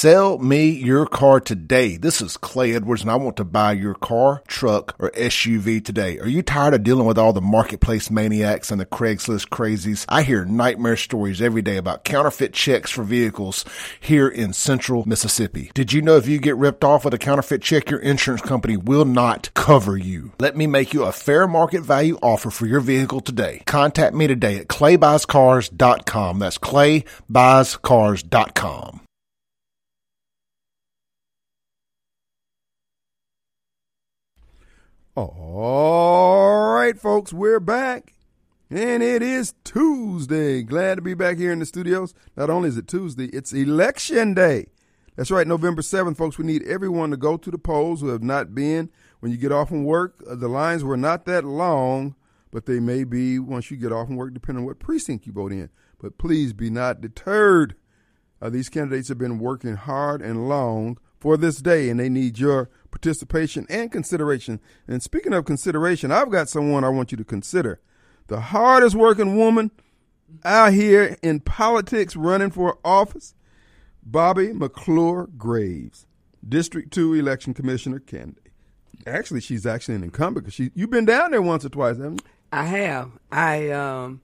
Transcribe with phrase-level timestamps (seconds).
[0.00, 1.98] Sell me your car today.
[1.98, 6.18] This is Clay Edwards and I want to buy your car, truck, or SUV today.
[6.20, 10.06] Are you tired of dealing with all the marketplace maniacs and the Craigslist crazies?
[10.08, 13.66] I hear nightmare stories every day about counterfeit checks for vehicles
[14.00, 15.70] here in central Mississippi.
[15.74, 18.78] Did you know if you get ripped off with a counterfeit check, your insurance company
[18.78, 20.32] will not cover you?
[20.40, 23.62] Let me make you a fair market value offer for your vehicle today.
[23.66, 26.38] Contact me today at claybuyscars.com.
[26.38, 29.00] That's claybuyscars.com.
[35.28, 38.14] All right, folks, we're back.
[38.70, 40.62] And it is Tuesday.
[40.62, 42.14] Glad to be back here in the studios.
[42.36, 44.68] Not only is it Tuesday, it's election day.
[45.16, 46.38] That's right, November 7th, folks.
[46.38, 48.88] We need everyone to go to the polls who have not been.
[49.18, 52.14] When you get off from work, uh, the lines were not that long,
[52.50, 55.32] but they may be once you get off from work, depending on what precinct you
[55.32, 55.68] vote in.
[56.00, 57.74] But please be not deterred.
[58.40, 62.38] Uh, these candidates have been working hard and long for this day, and they need
[62.38, 64.58] your participation and consideration.
[64.88, 67.80] And speaking of consideration, I've got someone I want you to consider.
[68.26, 69.70] The hardest working woman
[70.44, 73.34] out here in politics running for office,
[74.02, 76.06] Bobby McClure Graves,
[76.46, 78.46] District 2 election commissioner candidate.
[79.06, 82.22] Actually, she's actually an incumbent because she you've been down there once or twice, haven't
[82.22, 82.30] you?
[82.52, 83.10] I have.
[83.32, 84.20] I um,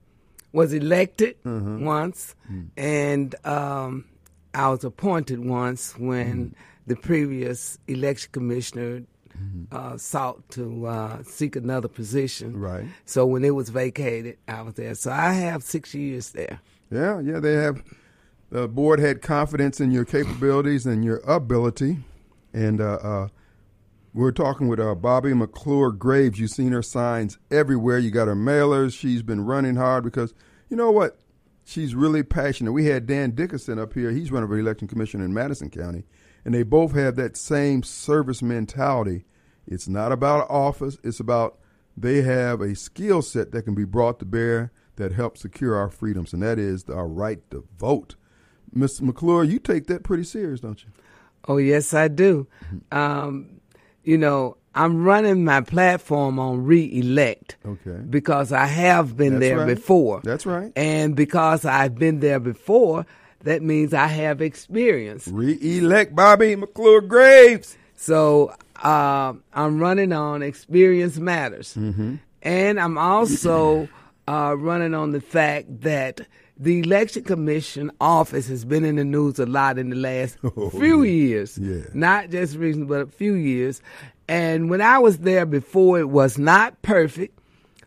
[0.53, 2.35] was elected once,
[2.77, 4.05] and um,
[4.53, 6.55] I was appointed once when
[6.87, 9.03] the previous election commissioner
[9.73, 12.59] uh, sought to uh, seek another position.
[12.59, 12.87] Right.
[13.05, 14.95] So when it was vacated, I was there.
[14.95, 16.61] So I have six years there.
[16.91, 17.83] Yeah, yeah, they have.
[18.51, 21.99] The board had confidence in your capabilities and your ability,
[22.53, 23.29] and uh, uh,
[24.15, 26.39] we're talking with uh, Bobby McClure Graves.
[26.39, 27.99] You've seen her signs everywhere.
[27.99, 28.97] You got her mailers.
[28.97, 30.33] She's been running hard because
[30.69, 31.19] you know what?
[31.65, 32.71] She's really passionate.
[32.71, 34.13] We had Dan Dickerson up here.
[34.13, 36.05] He's running for election commissioner in Madison County,
[36.47, 39.25] and they both have that same service mentality.
[39.67, 40.97] It's not about office.
[41.03, 41.59] It's about
[41.97, 45.91] they have a skill set that can be brought to bear that helps secure our
[45.91, 48.15] freedoms, and that is our right to vote.
[48.75, 49.03] Mr.
[49.03, 50.91] McClure, you take that pretty serious, don't you?
[51.49, 52.47] Oh, yes, I do.
[52.93, 53.61] Um,
[54.05, 57.99] you know, I'm running my platform on re-elect Okay.
[58.09, 59.75] because I have been That's there right.
[59.75, 60.21] before.
[60.23, 60.71] That's right.
[60.77, 63.05] And because I've been there before,
[63.43, 65.29] that means I have experience.
[65.29, 67.77] Re-elect Bobby McClure Graves.
[67.97, 71.75] So um I'm running on experience matters.
[71.75, 72.17] Mm-hmm.
[72.43, 73.89] And I'm also
[74.29, 76.21] uh, running on the fact that
[76.59, 80.39] the election commission office has been in the news a lot in the last
[80.71, 81.59] few years.
[81.61, 81.83] Oh, Yeah.
[81.93, 83.83] Not just recently, but a few years.
[84.29, 87.39] And when I was there before, it was not perfect,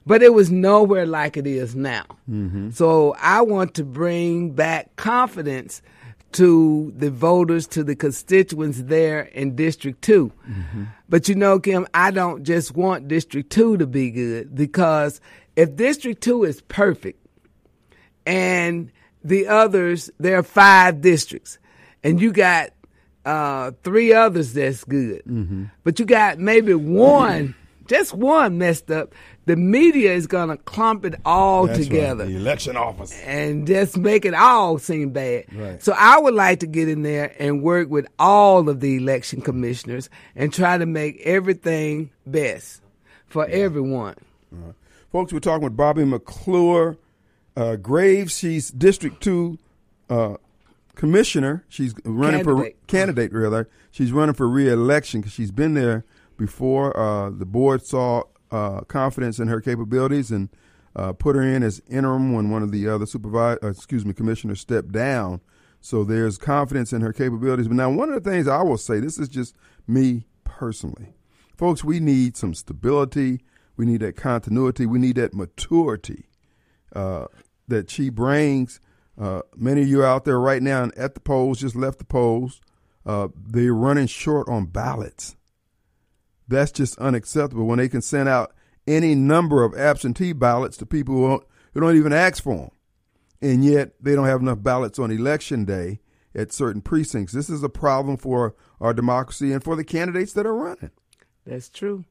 [0.09, 2.03] but it was nowhere like it is now.
[2.27, 2.71] Mm-hmm.
[2.71, 5.83] So I want to bring back confidence
[6.31, 10.31] to the voters, to the constituents there in District 2.
[10.49, 10.83] Mm-hmm.
[11.07, 15.21] But you know, Kim, I don't just want District 2 to be good because
[15.55, 17.23] if District 2 is perfect
[18.25, 18.91] and
[19.23, 21.59] the others, there are five districts,
[22.03, 22.71] and you got
[23.25, 25.65] uh, three others that's good, mm-hmm.
[25.83, 27.53] but you got maybe one,
[27.85, 29.13] just one messed up,
[29.49, 33.19] the media is going to clump it all together The election office.
[33.23, 35.45] and just make it all seem bad.
[35.51, 35.81] Right.
[35.81, 39.41] So I would like to get in there and work with all of the election
[39.41, 42.81] commissioners and try to make everything best
[43.27, 44.15] for everyone.
[45.11, 46.97] Folks, we're talking with Bobby McClure
[47.57, 48.37] uh, Graves.
[48.37, 49.57] She's District 2
[50.11, 50.35] uh,
[50.95, 51.65] commissioner.
[51.69, 52.87] She's running for Candidate.
[52.87, 53.67] candidate, rather.
[53.89, 56.05] She's running for re-election because she's been there
[56.37, 56.95] before.
[56.95, 60.49] Uh, the board saw uh, confidence in her capabilities and
[60.95, 64.13] uh, put her in as interim when one of the other supervisor, uh, excuse me,
[64.13, 65.41] commissioners stepped down.
[65.81, 67.67] So there's confidence in her capabilities.
[67.67, 69.55] But now, one of the things I will say, this is just
[69.87, 71.13] me personally,
[71.55, 71.83] folks.
[71.83, 73.41] We need some stability.
[73.77, 74.85] We need that continuity.
[74.85, 76.25] We need that maturity
[76.93, 77.27] uh,
[77.67, 78.81] that she brings.
[79.17, 82.59] Uh, many of you out there right now at the polls, just left the polls.
[83.05, 85.35] Uh, they're running short on ballots.
[86.49, 88.53] That's just unacceptable when they can send out
[88.87, 91.43] any number of absentee ballots to people who don't,
[91.73, 92.71] who don't even ask for them.
[93.41, 95.99] And yet they don't have enough ballots on election day
[96.35, 97.33] at certain precincts.
[97.33, 100.91] This is a problem for our democracy and for the candidates that are running.
[101.45, 102.03] That's true.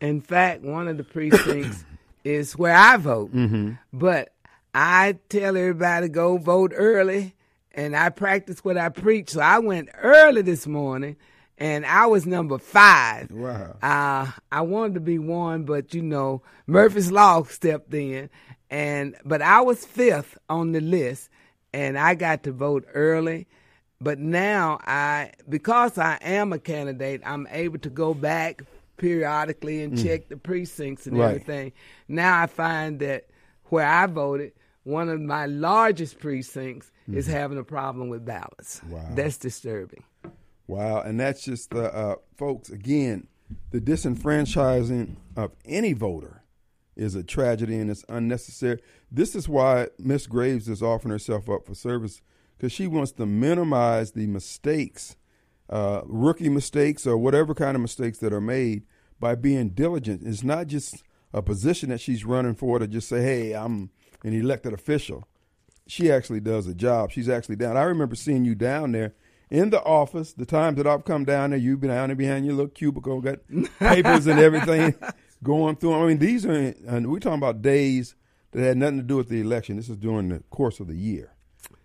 [0.00, 1.84] In fact, one of the precincts
[2.24, 3.34] is where I vote.
[3.34, 3.72] Mm-hmm.
[3.92, 4.32] But
[4.72, 7.34] I tell everybody go vote early,
[7.72, 9.30] and I practice what I preach.
[9.30, 11.16] So I went early this morning,
[11.60, 13.30] and I was number five.
[13.30, 13.76] Wow.
[13.82, 18.30] Uh, I wanted to be one, but you know, Murphy's Law stepped in,
[18.70, 21.28] and but I was fifth on the list,
[21.72, 23.46] and I got to vote early.
[24.00, 28.62] But now I, because I am a candidate, I'm able to go back
[28.96, 31.28] periodically and check the precincts and Right.
[31.28, 31.72] everything.
[32.08, 33.26] Now I find that
[33.66, 34.52] where I voted,
[34.84, 38.80] one of my largest precincts is having a problem with ballots.
[38.88, 39.06] Wow.
[39.14, 40.04] That's disturbing.
[40.70, 43.26] Wow, and that's just the uh, folks again.
[43.72, 46.44] The disenfranchising of any voter
[46.94, 48.80] is a tragedy and it's unnecessary.
[49.10, 52.22] This is why Miss Graves is offering herself up for service
[52.56, 55.16] because she wants to minimize the mistakes,
[55.68, 58.84] uh, rookie mistakes or whatever kind of mistakes that are made
[59.18, 60.22] by being diligent.
[60.24, 61.02] It's not just
[61.32, 63.90] a position that she's running for to just say, "Hey, I'm
[64.22, 65.26] an elected official."
[65.90, 67.10] she actually does a job.
[67.10, 67.76] She's actually down.
[67.76, 69.14] I remember seeing you down there
[69.50, 70.32] in the office.
[70.32, 73.20] The times that I've come down there, you've been down there behind your little cubicle,
[73.20, 73.38] got
[73.78, 74.94] papers and everything
[75.42, 75.94] going through.
[75.94, 78.14] I mean, these are, and we're talking about days
[78.52, 79.76] that had nothing to do with the election.
[79.76, 81.34] This is during the course of the year.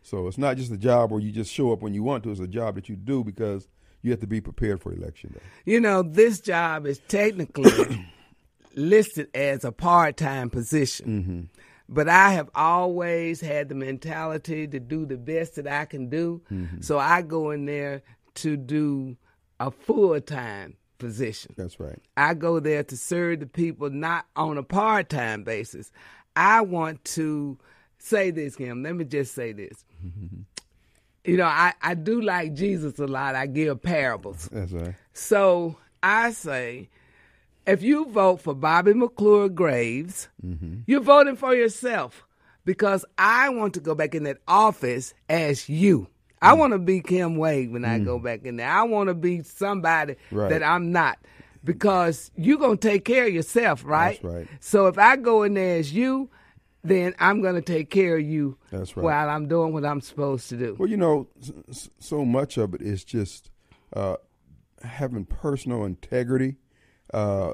[0.01, 2.31] So it's not just a job where you just show up when you want to.
[2.31, 3.67] It's a job that you do because
[4.01, 5.41] you have to be prepared for election day.
[5.65, 8.06] You know, this job is technically
[8.75, 11.07] listed as a part time position.
[11.07, 11.41] Mm-hmm.
[11.88, 16.42] But I have always had the mentality to do the best that I can do.
[16.52, 16.82] Mm-hmm.
[16.82, 18.02] So I go in there
[18.36, 19.18] to do
[19.60, 21.54] a full time position.
[21.58, 22.02] That's right.
[22.18, 25.92] I go there to serve the people not on a part time basis.
[26.36, 27.58] I want to
[27.98, 28.84] say this, Kim.
[28.84, 29.86] Let me just say this.
[31.24, 33.36] you know, I, I do like Jesus a lot.
[33.36, 34.50] I give parables.
[34.52, 34.96] That's right.
[35.14, 36.90] So I say,
[37.65, 40.81] if you vote for Bobby McClure Graves, mm-hmm.
[40.85, 42.25] you're voting for yourself
[42.63, 46.07] because I want to go back in that office as you.
[46.41, 46.57] I mm.
[46.57, 48.23] want to be Kim Wade when I go mm.
[48.23, 48.69] back in there.
[48.69, 50.50] I want to be somebody Right.
[50.50, 51.17] that I'm not
[51.63, 54.21] because you're going to take care of yourself, right?
[54.21, 54.47] That's right.
[54.59, 56.29] So if I go in there as you,
[56.83, 59.03] then I'm going to take care of you That's right.
[59.03, 60.75] while I'm doing what I'm supposed to do.
[60.77, 61.27] Well, you know,
[62.00, 63.50] so much of it is just
[63.94, 64.17] uh,
[64.83, 66.57] having personal integrity.
[67.13, 67.54] Uh,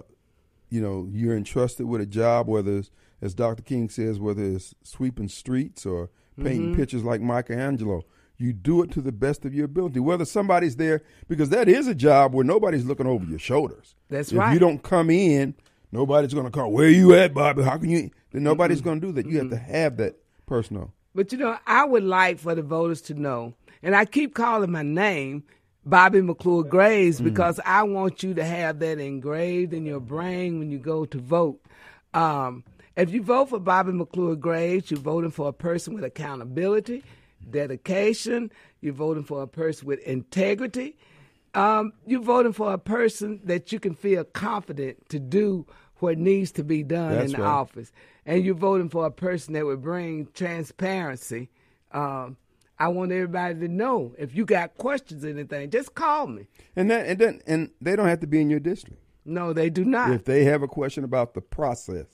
[0.70, 3.62] you know, you're entrusted with a job, whether it's, as Dr.
[3.62, 6.10] King says, whether it's sweeping streets or
[6.42, 8.04] painting pictures like Michelangelo.
[8.38, 10.00] You do it to the best of your ability.
[10.00, 13.96] Whether somebody's there, because that is a job where nobody's looking over your shoulders.
[14.10, 14.54] That's if right.
[14.54, 15.54] you don't come in,
[15.92, 17.62] nobody's going to call, Where you at, Bobby?
[17.62, 18.10] How can you?
[18.32, 19.28] Then nobody's going to do that.
[19.28, 20.16] You have to have that
[20.48, 20.92] personal.
[21.14, 24.72] But you know, I would like for the voters to know, and I keep calling
[24.72, 25.44] my name
[25.86, 30.70] Bobby McClure Graves because I want you to have that engraved in your brain when
[30.70, 31.60] you go to vote.
[32.14, 32.64] Um,
[32.96, 37.04] if you vote for Bobby McClure Graves, you're voting for a person with accountability,
[37.50, 38.52] dedication.
[38.82, 40.98] You're voting for a person with integrity.
[41.54, 45.66] Um, you're voting for a person that you can feel confident to do
[45.98, 47.50] what needs to be done That's in the right.
[47.50, 47.92] office,
[48.26, 51.50] and you're voting for a person that would bring transparency.
[51.92, 52.38] Um,
[52.82, 56.48] I want everybody to know if you got questions or anything, just call me.
[56.76, 59.00] And that and then and they don't have to be in your district.
[59.24, 60.12] No, they do not.
[60.12, 62.08] If they have a question about the process,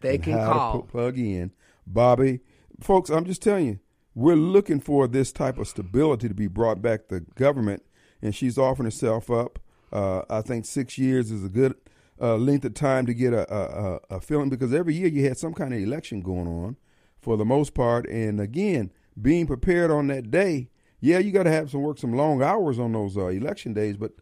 [0.00, 0.82] They can call.
[0.82, 1.52] plug in,
[1.86, 2.40] Bobby,
[2.80, 3.10] folks.
[3.10, 3.78] I'm just telling you,
[4.14, 7.84] we're looking for this type of stability to be brought back to government,
[8.20, 9.60] and she's offering herself up.
[9.92, 11.76] Uh, I think six years is a good
[12.20, 13.60] uh, length of time to get a, a,
[13.94, 16.76] a, a feeling because every year you had some kind of election going on,
[17.20, 20.68] for the most part, and again, being prepared on that day.
[21.00, 23.96] Yeah, you got to have some work some long hours on those uh, election days,
[23.96, 24.12] but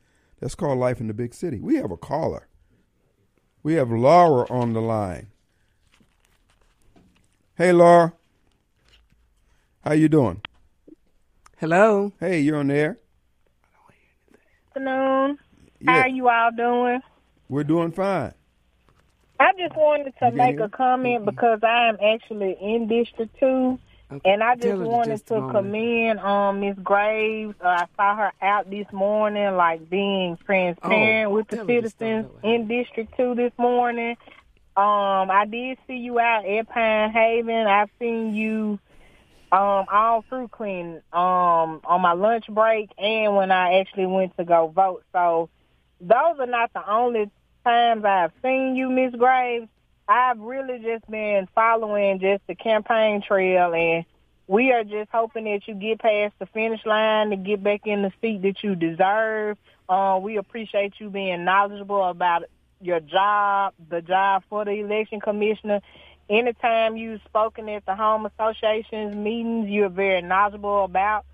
[0.41, 1.61] that's called life in the big city.
[1.61, 2.49] We have a caller.
[3.62, 5.29] We have Laura on the line.
[7.57, 8.12] Hey, Laura.
[9.83, 10.43] How you doing?
[11.59, 12.12] Hello.
[12.21, 12.99] Hey, you're on there.
[14.69, 15.38] afternoon.
[15.81, 15.93] Yeah.
[15.93, 17.00] How are you all doing?
[17.49, 18.35] We're doing fine.
[19.38, 20.65] I just wanted to can make hear?
[20.65, 23.79] a comment because I am actually in District Two,
[24.13, 27.57] Okay, and I just tell wanted to commend um Miss Graves.
[27.61, 31.81] Uh, I saw her out this morning, like being transparent Oh, with the tell her
[31.81, 34.17] just citizens in District Two this morning.
[34.77, 37.67] Um, I did see you out at Pine Haven.
[37.67, 38.79] I've seen you
[39.51, 44.45] um all through Clinton um on my lunch break and when I actually went to
[44.45, 45.03] go vote.
[45.13, 45.49] So
[46.01, 47.31] those are not the only
[47.65, 49.69] times I've seen you, Miss Graves.
[50.09, 54.05] I've really just been following just the campaign trail and
[54.47, 58.03] we are just hoping that you get past the finish line to get back in
[58.03, 59.59] the seat that you deserve.
[59.89, 62.45] Uh, we appreciate you being knowledgeable about
[62.81, 65.81] your job, the job for the election commissioner.
[66.31, 71.25] Anytime you've spoken at the home association's meetings, you're very knowledgeable about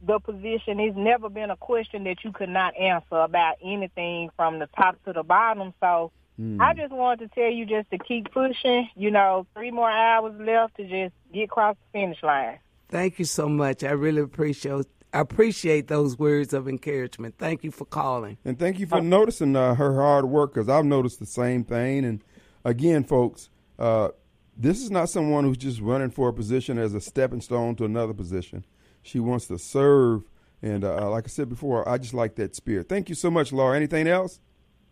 [0.00, 0.78] the position.
[0.78, 5.02] It's never been a question that you could not answer about anything from the top
[5.04, 5.74] to the bottom.
[5.80, 6.60] So Mm.
[6.60, 6.78] I hmm.
[6.78, 8.88] just wanted to tell you just to keep pushing.
[8.96, 12.58] You know, three more hours left to just get across the finish line.
[12.88, 13.82] Thank you so much.
[13.82, 17.36] I really appreciate I appreciate those words of encouragement.
[17.38, 18.36] Thank you for calling.
[18.44, 19.06] And thank you for okay.
[19.06, 22.04] noticing uh, her hard work because I've noticed the same thing.
[22.04, 22.24] And
[22.64, 23.48] again, folks,
[23.78, 24.08] uh,
[24.56, 27.84] this is not someone who's just running for a position as a stepping stone to
[27.84, 28.64] another position.
[29.02, 30.24] She wants to serve.
[30.60, 32.88] And uh, like I said before, I just like that spirit.
[32.88, 33.76] Thank you so much, Laura.
[33.76, 34.40] Anything else?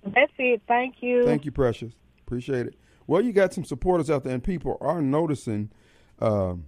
[0.05, 0.63] That's it.
[0.67, 1.25] Thank you.
[1.25, 1.93] Thank you, Precious.
[2.27, 2.77] Appreciate it.
[3.07, 5.71] Well, you got some supporters out there, and people are noticing.
[6.19, 6.67] Um,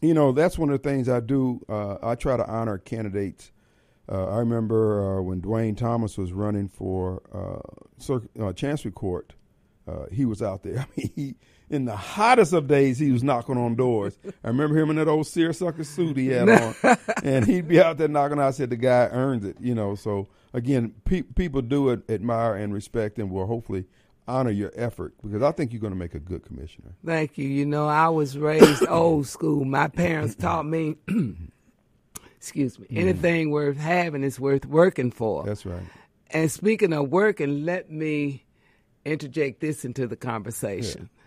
[0.00, 1.60] you know, that's one of the things I do.
[1.68, 3.52] Uh, I try to honor candidates.
[4.10, 9.34] Uh, I remember uh, when Dwayne Thomas was running for uh, Cir- uh, Chancery Court
[9.88, 10.78] uh, he was out there.
[10.80, 11.34] I mean, he,
[11.70, 14.18] in the hottest of days, he was knocking on doors.
[14.44, 16.74] I remember him in that old seersucker suit he had on,
[17.22, 18.38] and he'd be out there knocking.
[18.38, 19.94] I said, "The guy earns it," you know.
[19.94, 23.84] So again, pe- people do admire and respect, and will hopefully
[24.26, 26.92] honor your effort because I think you're going to make a good commissioner.
[27.04, 27.48] Thank you.
[27.48, 29.64] You know, I was raised old school.
[29.64, 30.96] My parents taught me.
[32.36, 32.86] excuse me.
[32.90, 32.98] Mm.
[32.98, 33.52] Anything mm.
[33.52, 35.44] worth having is worth working for.
[35.44, 35.82] That's right.
[36.30, 38.44] And speaking of working, let me
[39.08, 41.08] interject this into the conversation.
[41.12, 41.18] Yeah.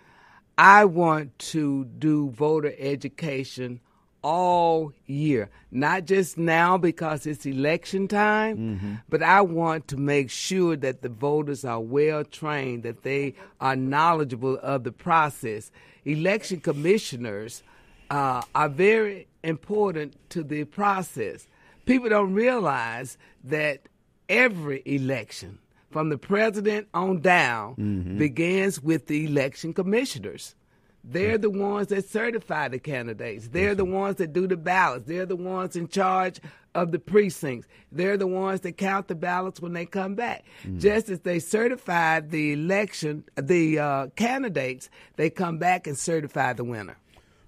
[0.58, 3.80] I want to do voter education
[4.24, 8.94] all year, not just now because it's election time, mm-hmm.
[9.10, 13.76] but I want to make sure that the voters are well trained, that they are
[13.76, 15.72] knowledgeable of the process.
[16.06, 17.64] Election commissioners
[18.10, 21.48] uh, are very important to the process.
[21.86, 23.88] People don't realize that
[24.30, 25.58] every election
[25.92, 28.18] from the president on down mm-hmm.
[28.18, 30.56] begins with the election commissioners.
[31.04, 33.48] They're the ones that certify the candidates.
[33.48, 35.08] They're the ones that do the ballots.
[35.08, 36.40] They're the ones in charge
[36.76, 37.68] of the precincts.
[37.92, 40.46] They're the ones that count the ballots when they come back.
[40.64, 40.80] Mm-hmm.
[40.80, 46.64] Just as they certified the election, the uh, candidates, they come back and certify the
[46.64, 46.98] winner.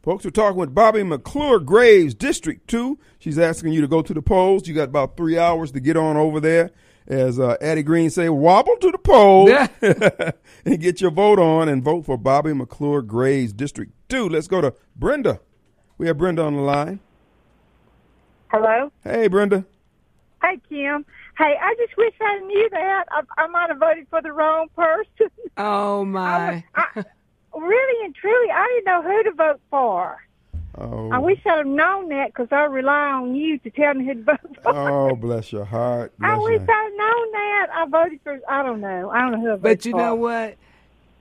[0.02, 3.00] Folks, we're talking with Bobby McClure Graves, District 2.
[3.20, 4.68] She's asking you to go to the polls.
[4.68, 6.72] You got about three hours to get on over there
[7.08, 9.68] as uh, Addie Green say, wobble to the poll yeah.
[10.66, 14.30] and get your vote on and vote for Bobby McClure Gray's District 2.
[14.30, 15.40] Let's go to Brenda.
[15.98, 17.00] We have Brenda on the line.
[18.50, 18.92] Hello.
[19.04, 19.66] Hey, Brenda.
[20.42, 21.06] Hey, Kim.
[21.38, 23.06] Hey, I just wish I knew that.
[23.10, 25.30] I, I might have voted for the wrong person.
[25.58, 26.64] Oh, my.
[26.76, 27.04] I I,
[27.58, 30.18] really and truly, I didn't know who to vote for.
[30.78, 31.12] Oh.
[31.12, 34.16] I wish I'd have known that because I rely on you to tell me who
[34.16, 34.76] to vote for.
[34.76, 36.14] Oh, bless your heart.
[36.18, 37.68] Bless I wish I'd known that.
[37.74, 39.10] I voted for, I don't know.
[39.12, 39.98] I don't know who I But you for.
[39.98, 40.56] know what?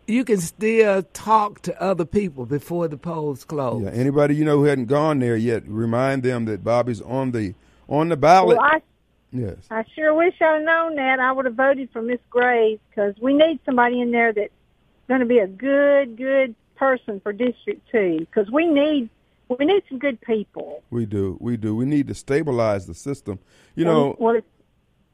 [0.06, 3.82] You can still talk to other people before the polls close.
[3.82, 7.54] Yeah, anybody you know who hadn't gone there yet, remind them that Bobby's on the
[7.88, 8.56] on the ballot.
[8.56, 8.82] Well, I,
[9.32, 9.56] yes.
[9.70, 11.20] I sure wish I'd known that.
[11.20, 14.52] I would have voted for Miss Graves because we need somebody in there that's
[15.08, 19.10] going to be a good, good person for District 2 because we need–
[19.58, 20.82] we need some good people.
[20.90, 21.36] We do.
[21.40, 21.74] We do.
[21.74, 23.38] We need to stabilize the system.
[23.74, 24.40] You know, well,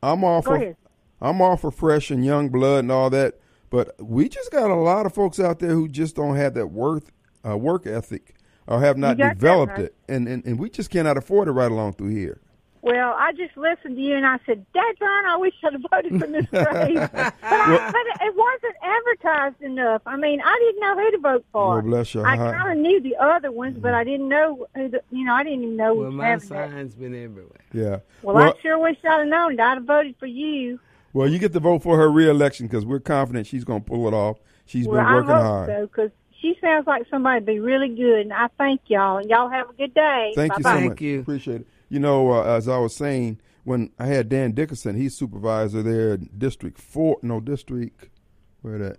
[0.02, 0.76] I'm all for ahead.
[1.20, 3.40] I'm all for fresh and young blood and all that,
[3.70, 6.68] but we just got a lot of folks out there who just don't have that
[6.68, 7.10] worth
[7.46, 8.34] uh, work ethic
[8.66, 11.94] or have not developed it, and, and and we just cannot afford to ride along
[11.94, 12.40] through here.
[12.82, 16.20] Well, I just listened to you and I said, Dadgone, I wish I'd have voted
[16.20, 16.94] for Miss Gray.
[16.94, 20.02] but, I, but it wasn't advertised enough.
[20.06, 21.74] I mean, I didn't know who to vote for.
[21.74, 22.22] Well, bless you.
[22.22, 23.96] I kind of knew the other ones, but mm-hmm.
[23.96, 25.94] I didn't know who the, you know, I didn't even know.
[25.94, 27.60] Well, my sign's been everywhere.
[27.72, 27.98] Yeah.
[28.22, 29.58] Well, well I sure wish I'd have known.
[29.58, 30.78] I'd have voted for you.
[31.12, 34.06] Well, you get to vote for her reelection because we're confident she's going to pull
[34.06, 34.38] it off.
[34.66, 35.68] She's well, been working I hope hard.
[35.68, 39.18] So, because she sounds like somebody be really good, and I thank y'all.
[39.18, 40.32] And y'all have a good day.
[40.34, 40.58] Thank Bye-bye.
[40.58, 40.88] you so much.
[40.90, 41.20] Thank you.
[41.20, 41.66] Appreciate it.
[41.88, 46.16] You know, uh, as I was saying, when I had Dan Dickerson, he's supervisor there,
[46.16, 48.08] District Four, no District,
[48.62, 48.98] where that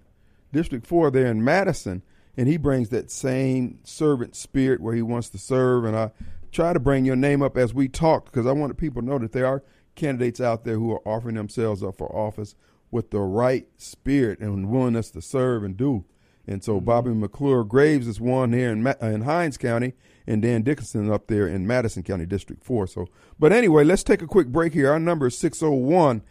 [0.52, 2.04] District Four there in Madison,
[2.38, 5.86] and he brings that same servant spirit where he wants to serve.
[5.86, 6.12] And I
[6.52, 9.20] try to bring your name up as we talk because I want people to know
[9.20, 9.64] that there are
[9.96, 12.56] candidates out there who are offering themselves up for office
[12.92, 16.06] with the right spirit and willingness to serve and do.
[16.48, 16.86] And so mm-hmm.
[16.86, 19.94] Bobby McClure Graves is one here in, in Hinds County,
[20.30, 22.88] and Dan Dickinson up there in Madison County, District 4.
[22.88, 23.08] So,
[23.40, 24.92] But anyway, let's take a quick break here.
[24.92, 26.22] Our number is 601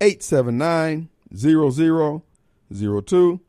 [0.00, 3.40] 879 0002.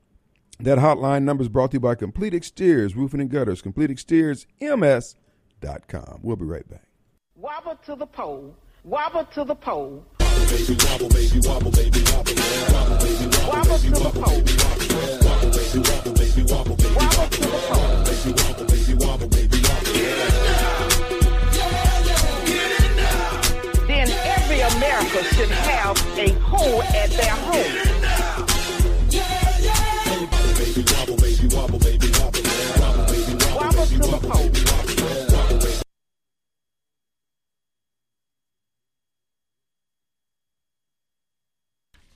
[0.62, 6.20] That hotline number is brought to you by Complete Exteriors, Roofing and Gutters, CompleteExteriorsMS.com.
[6.22, 6.84] We'll be right back.
[7.36, 8.54] Wobble to the pole,
[8.84, 10.06] wobble to the pole.
[23.88, 27.74] Then every America should have a hole at their home.
[29.10, 29.40] Yeah.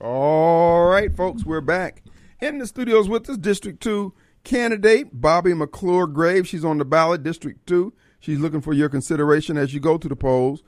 [0.04, 2.02] All right, folks, we're back.
[2.38, 4.12] In the studios with us, District 2
[4.44, 6.46] candidate Bobby McClure Graves.
[6.46, 7.90] She's on the ballot, District 2.
[8.20, 10.62] She's looking for your consideration as you go to the polls.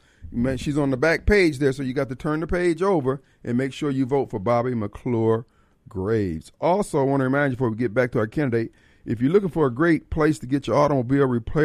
[0.57, 3.59] She's on the back page there, so you got to turn the page over and
[3.59, 5.45] make sure you vote for Bobby McClure
[5.87, 6.51] Graves.
[6.59, 8.73] Also, I want to remind you before we get back to our candidate,
[9.05, 11.25] if you're looking for a great place to get your automobile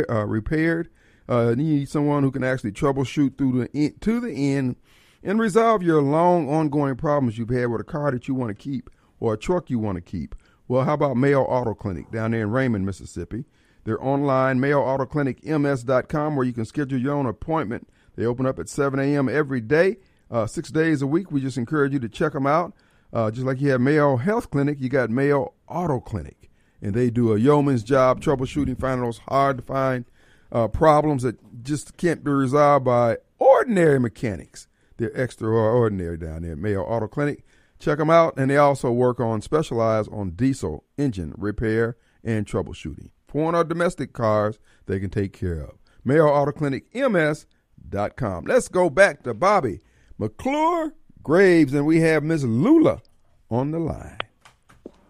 [0.09, 0.89] uh, repaired,
[1.29, 4.75] uh, you need someone who can actually troubleshoot through the end, to the end
[5.23, 8.55] and resolve your long ongoing problems you've had with a car that you want to
[8.55, 10.35] keep or a truck you want to keep.
[10.67, 13.45] Well, how about Mayo Auto Clinic down there in Raymond, Mississippi?
[13.83, 17.87] They're online, mayoautoclinicms.com, where you can schedule your own appointment.
[18.15, 19.27] They open up at 7 a.m.
[19.27, 19.97] every day,
[20.29, 21.31] uh, six days a week.
[21.31, 22.73] We just encourage you to check them out.
[23.13, 26.49] Uh, just like you have Mayo Health Clinic, you got Mayo Auto Clinic.
[26.81, 30.05] And they do a yeoman's job troubleshooting, finding those hard to find
[30.51, 34.67] uh, problems that just can't be resolved by ordinary mechanics.
[35.01, 37.43] They're extraordinary down there Mayo Auto Clinic.
[37.79, 43.09] Check them out, and they also work on specialize on diesel engine repair and troubleshooting.
[43.27, 45.79] Foreign or domestic cars, they can take care of.
[46.05, 48.45] Mayo Auto Clinic MS.com.
[48.45, 49.79] Let's go back to Bobby
[50.19, 50.93] McClure
[51.23, 53.01] Graves, and we have Miss Lula
[53.49, 54.19] on the line.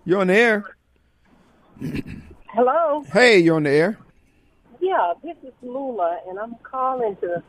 [0.06, 0.78] You're on the air.
[2.48, 3.04] Hello.
[3.12, 3.98] Hey, you're on the air.
[4.80, 7.44] Yeah, this is Lula, and I'm calling to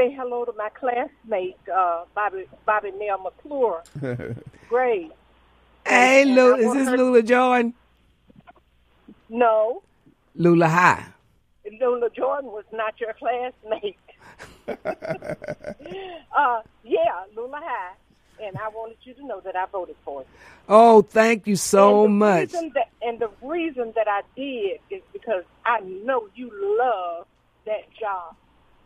[0.00, 3.82] say hello to my classmate, uh, Bobby Bobby Neal McClure.
[4.68, 5.12] Great.
[5.86, 7.74] Hey, Lula, is this Lula Jordan?
[9.28, 9.82] No.
[10.34, 11.04] Lula High.
[11.80, 13.98] Lula Jordan was not your classmate.
[14.68, 17.92] uh, yeah, Lula High.
[18.42, 20.26] And I wanted you to know that I voted for you.
[20.66, 22.52] Oh, thank you so and much.
[22.52, 27.26] That, and the reason that I did is because I know you love
[27.66, 28.34] that job.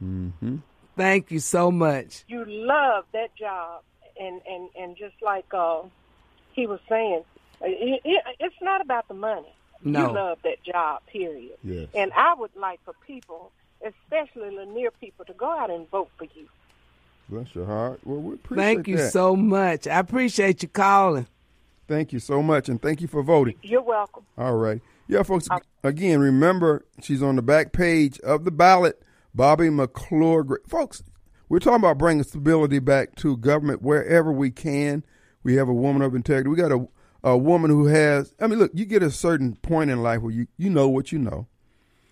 [0.02, 0.56] Mm-hmm.
[0.96, 2.24] Thank you so much.
[2.28, 3.82] You love that job,
[4.20, 5.82] and and and just like uh,
[6.52, 7.24] he was saying,
[7.60, 9.52] it, it, it's not about the money.
[9.82, 10.08] No.
[10.08, 11.58] You love that job, period.
[11.62, 11.88] Yes.
[11.94, 13.52] And I would like for people,
[13.84, 16.48] especially Lanier people, to go out and vote for you.
[17.28, 18.00] Bless your heart.
[18.04, 19.12] Well, we appreciate Thank you that.
[19.12, 19.86] so much.
[19.86, 21.26] I appreciate you calling.
[21.86, 23.56] Thank you so much, and thank you for voting.
[23.62, 24.24] You're welcome.
[24.38, 24.80] All right.
[25.06, 25.48] Yeah, folks,
[25.82, 29.02] again, remember, she's on the back page of the ballot,
[29.34, 30.60] Bobby McClure.
[30.68, 31.02] Folks,
[31.48, 35.04] we're talking about bringing stability back to government wherever we can.
[35.42, 36.48] We have a woman of integrity.
[36.48, 36.86] We got a,
[37.22, 40.32] a woman who has, I mean, look, you get a certain point in life where
[40.32, 41.48] you, you know what you know.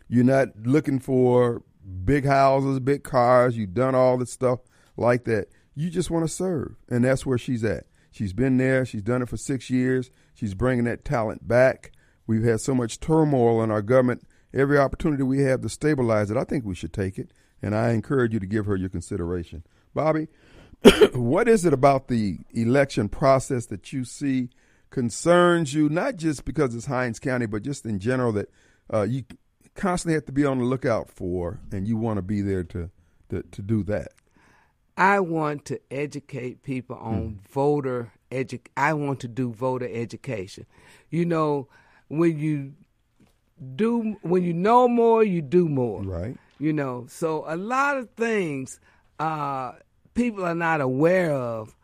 [0.09, 1.63] You're not looking for
[2.05, 3.57] big houses, big cars.
[3.57, 4.61] You've done all this stuff
[4.97, 5.49] like that.
[5.75, 7.87] You just want to serve, and that's where she's at.
[8.11, 8.85] She's been there.
[8.85, 10.11] She's done it for six years.
[10.35, 11.93] She's bringing that talent back.
[12.27, 14.23] We've had so much turmoil in our government.
[14.55, 17.31] Every opportunity we have to stabilize it, I think we should take it.
[17.63, 19.63] And I encourage you to give her your consideration.
[19.95, 20.29] Bobby,
[21.15, 24.51] what is it about the election process that you see
[24.91, 28.51] concerns you, not just because it's Hinds County, but just in general that
[28.93, 29.25] uh, you
[29.75, 32.91] constantly have to be on the lookout for, and you want to be there to,
[33.31, 34.09] to, to do that?
[34.97, 37.49] I want to educate people on Mm.
[37.49, 40.67] voter edu- I want to do voter education.
[41.11, 41.69] You know,
[42.09, 42.75] when you
[43.75, 46.03] do when you know more, you do more.
[46.03, 46.37] Right.
[46.59, 48.79] You know, so a lot of things
[49.19, 49.73] uh,
[50.15, 51.75] people are not aware of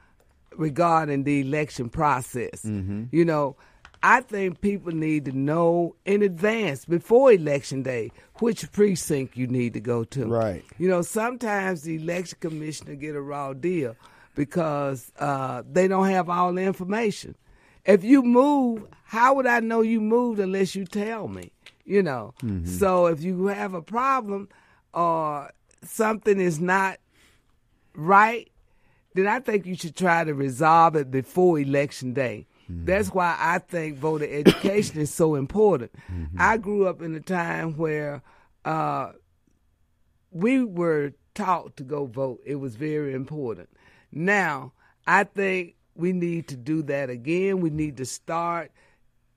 [0.57, 2.63] regarding the election process.
[2.63, 3.05] Mm-hmm.
[3.11, 3.57] You know,
[4.03, 9.75] I think people need to know in advance before election day which precinct you need
[9.75, 10.27] to go to.
[10.27, 10.65] Right.
[10.79, 13.97] You know, sometimes the election commissioner get a raw deal
[14.35, 17.35] because uh, they don't have all the information.
[17.85, 21.51] If you move, how would I know you moved unless you tell me?
[21.89, 22.35] You know.
[22.43, 22.67] Mm-hmm.
[22.67, 24.51] So if you have a problem
[24.93, 25.51] or
[25.83, 26.99] something is not
[27.95, 28.51] right,
[29.15, 32.47] then I think you should try to resolve it before election day.
[32.71, 32.85] Mm-hmm.
[32.85, 35.93] That's why I think voter education is so important.
[36.13, 36.37] Mm-hmm.
[36.39, 38.23] I grew up in a time where
[38.67, 39.13] uh,
[40.31, 42.41] we were taught to go vote.
[42.45, 43.71] It was very important.
[44.13, 44.73] Now,
[45.07, 47.61] I think we need to do that again.
[47.61, 48.73] We need to start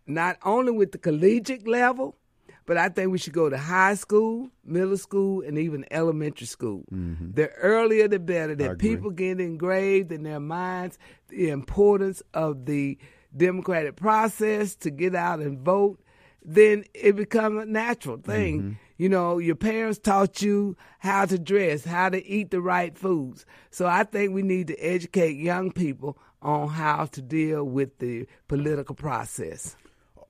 [0.06, 2.18] not only with the collegiate level,
[2.66, 6.84] but I think we should go to high school, middle school, and even elementary school.
[6.94, 7.32] Mm-hmm.
[7.34, 10.98] The earlier the better, that people get engraved in their minds
[11.30, 12.98] the importance of the
[13.36, 16.00] democratic process to get out and vote,
[16.44, 18.60] then it becomes a natural thing.
[18.60, 18.72] Mm-hmm.
[18.98, 23.46] You know, your parents taught you how to dress, how to eat the right foods.
[23.72, 28.28] So I think we need to educate young people on how to deal with the
[28.48, 29.76] political process.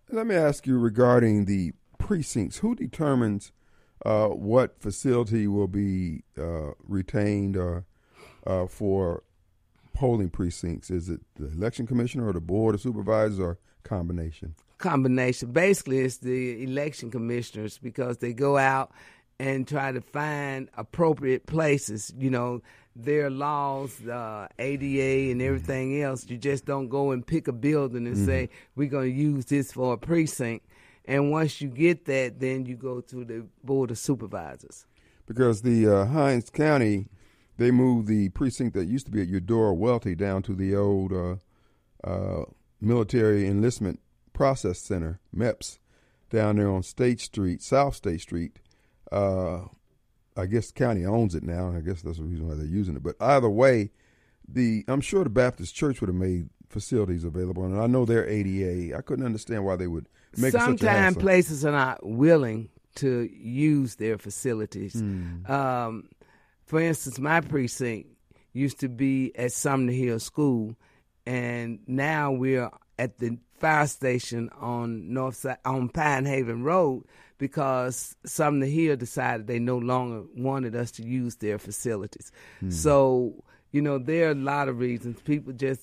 [0.10, 2.58] Let me ask you regarding the precincts.
[2.58, 3.52] Who determines
[4.06, 7.86] uh, what facility will be uh, retained or
[8.46, 9.24] uh, for
[9.94, 10.90] polling precincts?
[10.90, 14.56] Is it the election commissioner or the board of supervisors or combination?
[14.82, 15.52] combination.
[15.52, 18.92] Basically, it's the election commissioners because they go out
[19.40, 22.14] and try to find appropriate places.
[22.18, 22.62] You know,
[22.96, 26.30] their laws, uh, ADA, and everything else.
[26.30, 29.72] You just don't go and pick a building and say we're going to use this
[29.72, 30.66] for a precinct.
[31.12, 34.86] And once you get that, then you go to the board of supervisors.
[35.26, 37.10] Because the uh, Hinds County,
[37.58, 41.12] they moved the precinct that used to be at Eudora Welty down to the old
[41.12, 41.36] uh,
[42.02, 42.45] uh,
[42.80, 44.00] Military Enlistment
[44.32, 45.80] Process Center, MEPS,
[46.30, 48.60] down there on State Street, South State Street.
[49.12, 49.63] Uh,
[50.38, 51.74] I guess the county owns it now.
[51.76, 53.04] I guess that's the reason why they're using it.
[53.04, 53.91] But either way,
[54.47, 58.26] the I'm sure the Baptist Church would have made facilities available, and I know they're
[58.26, 58.95] ADA.
[58.97, 62.70] I couldn't understand why they would make it such a Sometimes places are not willing
[62.96, 64.94] to use their facilities.
[64.94, 65.52] Hmm.
[65.52, 66.10] Um,
[66.65, 68.10] for instance, my precinct
[68.54, 70.76] used to be at Sumner Hill School,
[71.26, 77.06] and now we're at the fire station on North Side, on Pine Haven Road
[77.38, 82.32] because Sumner Hill decided they no longer wanted us to use their facilities.
[82.70, 85.82] So you know there are a lot of reasons people just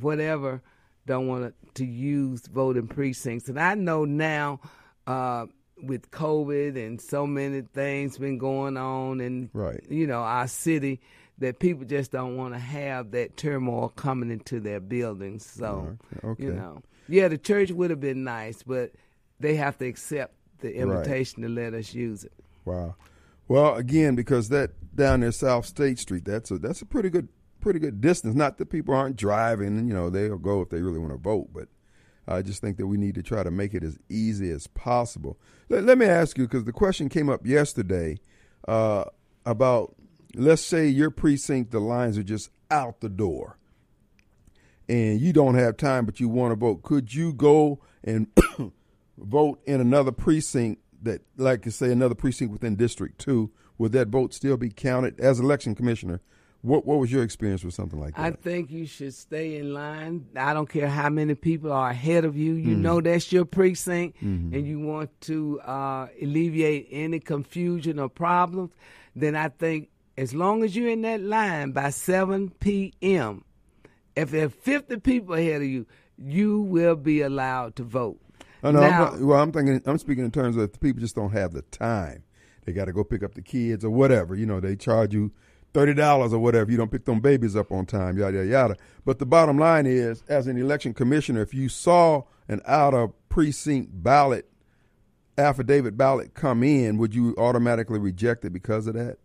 [0.00, 0.62] whatever
[1.08, 3.48] don't want to use voting precincts.
[3.48, 4.60] And I know now
[5.06, 5.46] uh,
[5.82, 9.82] with COVID and so many things been going on in Right.
[9.88, 11.00] you know our city
[11.38, 15.46] that people just don't want to have that turmoil coming into their buildings.
[15.46, 18.92] So Okay, you know, yeah, the church would have been nice, but
[19.38, 22.32] they have to accept the invitation to let us use it.
[22.64, 22.96] Wow.
[23.46, 27.28] Well, again, because that down there South State Street, that's a that's a pretty good
[27.60, 28.34] pretty good distance.
[28.34, 31.18] Not that people aren't driving, and you know, they'll go if they really want to
[31.18, 31.68] vote, but
[32.26, 35.38] I just think that we need to try to make it as easy as possible.
[35.68, 38.18] Let, let me ask you, because the question came up yesterday
[38.66, 39.04] uh,
[39.46, 39.94] about,
[40.34, 43.58] let's say your precinct, the lines are just out the door,
[44.88, 46.82] and you don't have time, but you want to vote.
[46.82, 48.26] Could you go and
[49.18, 53.50] vote in another precinct that, like you say, another precinct within District Two?
[53.78, 56.20] Would that vote still be counted as election commissioner?
[56.62, 58.22] What What was your experience with something like that?
[58.22, 60.26] I think you should stay in line.
[60.36, 62.54] I don't care how many people are ahead of you.
[62.54, 68.72] You know that's your precinct, and you want to uh, alleviate any confusion or problems.
[69.14, 73.44] Then I think as long as you're in that line by 7 p.m.,
[74.16, 78.20] if there are 50 people ahead of you, you will be allowed to vote.
[78.64, 79.80] Oh, no, Now- I'm, well, I'm thinking.
[79.86, 82.24] I'm speaking in terms of if people just don't have the time.
[82.64, 84.34] They got to go pick up the kids or whatever.
[84.34, 85.30] You know, they charge you
[85.78, 86.70] thirty dollars or whatever.
[86.70, 88.18] You don't pick them babies up on time.
[88.18, 88.76] Yada yada yada.
[89.04, 93.12] But the bottom line is, as an election commissioner, if you saw an out of
[93.28, 94.50] precinct ballot,
[95.36, 99.18] affidavit ballot come in, would you automatically reject it because of that?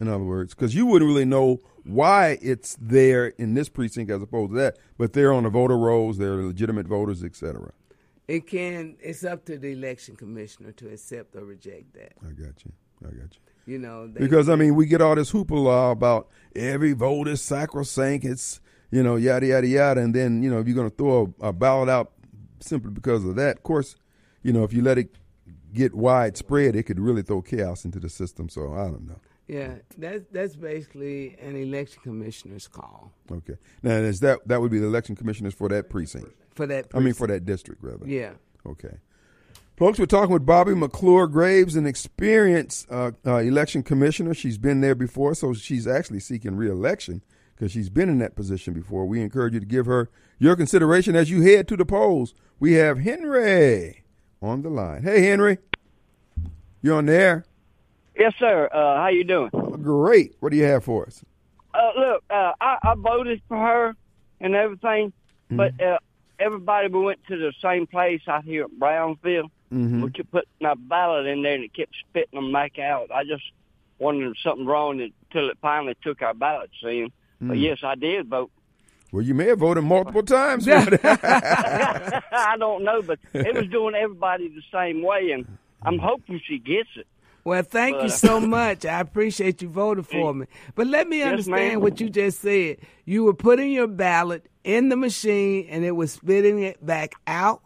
[0.00, 4.22] In other words, because you wouldn't really know why it's there in this precinct as
[4.22, 7.72] opposed to that, but they're on the voter rolls, they're legitimate voters, etc.
[8.26, 8.96] It can.
[9.00, 12.14] It's up to the election commissioner to accept or reject that.
[12.22, 12.72] I got you.
[13.02, 13.53] I got you.
[13.66, 17.40] You know, they, Because I mean, we get all this hoopla about every vote is
[17.40, 18.24] sacrosanct.
[18.24, 21.34] It's you know yada yada yada, and then you know if you're going to throw
[21.40, 22.12] a, a ballot out
[22.60, 23.96] simply because of that, of course,
[24.42, 25.08] you know if you let it
[25.72, 28.48] get widespread, it could really throw chaos into the system.
[28.48, 29.18] So I don't know.
[29.48, 34.78] yeah, that's that's basically an election commissioner's call Okay, now is that that would be
[34.78, 36.28] the election commissioners for that precinct?
[36.54, 36.86] for that.
[36.94, 38.06] I mean, for that district rather.
[38.06, 38.32] yeah.
[38.66, 38.96] Okay.
[39.76, 44.32] Folks, we're talking with Bobby McClure Graves, an experienced uh, uh, election commissioner.
[44.32, 47.22] She's been there before, so she's actually seeking reelection
[47.56, 49.04] because she's been in that position before.
[49.04, 52.34] We encourage you to give her your consideration as you head to the polls.
[52.60, 54.04] We have Henry
[54.40, 55.02] on the line.
[55.02, 55.58] Hey, Henry.
[56.80, 57.44] You're on the air.
[58.16, 58.68] Yes, sir.
[58.72, 59.50] Uh, how you doing?
[59.82, 60.36] Great.
[60.38, 61.24] What do you have for us?
[61.74, 63.96] Uh, look, uh, I, I voted for her
[64.40, 65.12] and everything,
[65.50, 65.98] but uh,
[66.38, 69.50] everybody we went to the same place out here at Brownsville.
[69.74, 70.02] Mm-hmm.
[70.02, 73.10] We kept putting our ballot in there and it kept spitting them back out.
[73.10, 73.42] I just
[73.98, 77.10] wondered if something wrong until it finally took our ballots in.
[77.40, 78.50] But yes, I did vote.
[79.12, 80.66] Well, you may have voted multiple times.
[80.68, 85.46] I don't know, but it was doing everybody the same way, and
[85.82, 87.06] I'm hoping she gets it.
[87.44, 88.86] Well, thank you so much.
[88.86, 90.46] I appreciate you voting for me.
[90.74, 91.80] But let me Yes, understand ma'am.
[91.82, 92.78] what you just said.
[93.04, 97.60] You were putting your ballot in the machine and it was spitting it back out,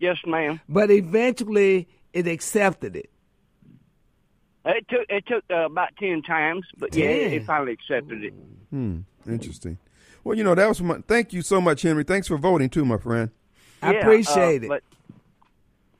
[0.00, 0.60] Yes, ma'am.
[0.68, 3.10] but eventually it accepted it.
[4.64, 8.34] It took it took uh, about ten times, but yeah, it, finally accepted it.
[8.70, 9.00] Hmm.
[9.28, 9.78] Interesting.
[10.24, 12.04] Well, you know, that was my, thank you so much, Henry.
[12.04, 13.30] Thanks for voting too, my friend.
[13.82, 14.68] I Yeah, appreciate uh, it.
[14.68, 14.82] But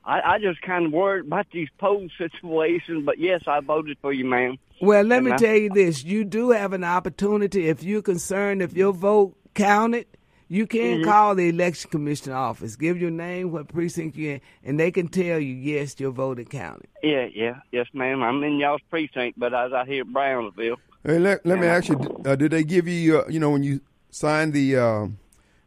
[0.04, 3.04] I, I just kind of worried about these poll situations.
[3.06, 4.56] But yes, I voted for you, ma'am.
[4.82, 8.62] Well, let me I- tell you this: you do have an opportunity if you're concerned
[8.62, 10.06] if your vote counted.
[10.52, 11.04] You can Mm-hmm.
[11.04, 15.06] call the election commission office, give your name, what precinct you're in, and they can
[15.06, 16.88] tell you yes, your vote had counted.
[17.04, 18.20] Yeah, yeah, yes, ma'am.
[18.20, 20.76] I'm in y'all's precinct, but I was out here at Brownsville.
[21.04, 23.62] Hey, let, let me ask you: uh, Did they give you, uh, you know, when
[23.62, 25.06] you signed the uh,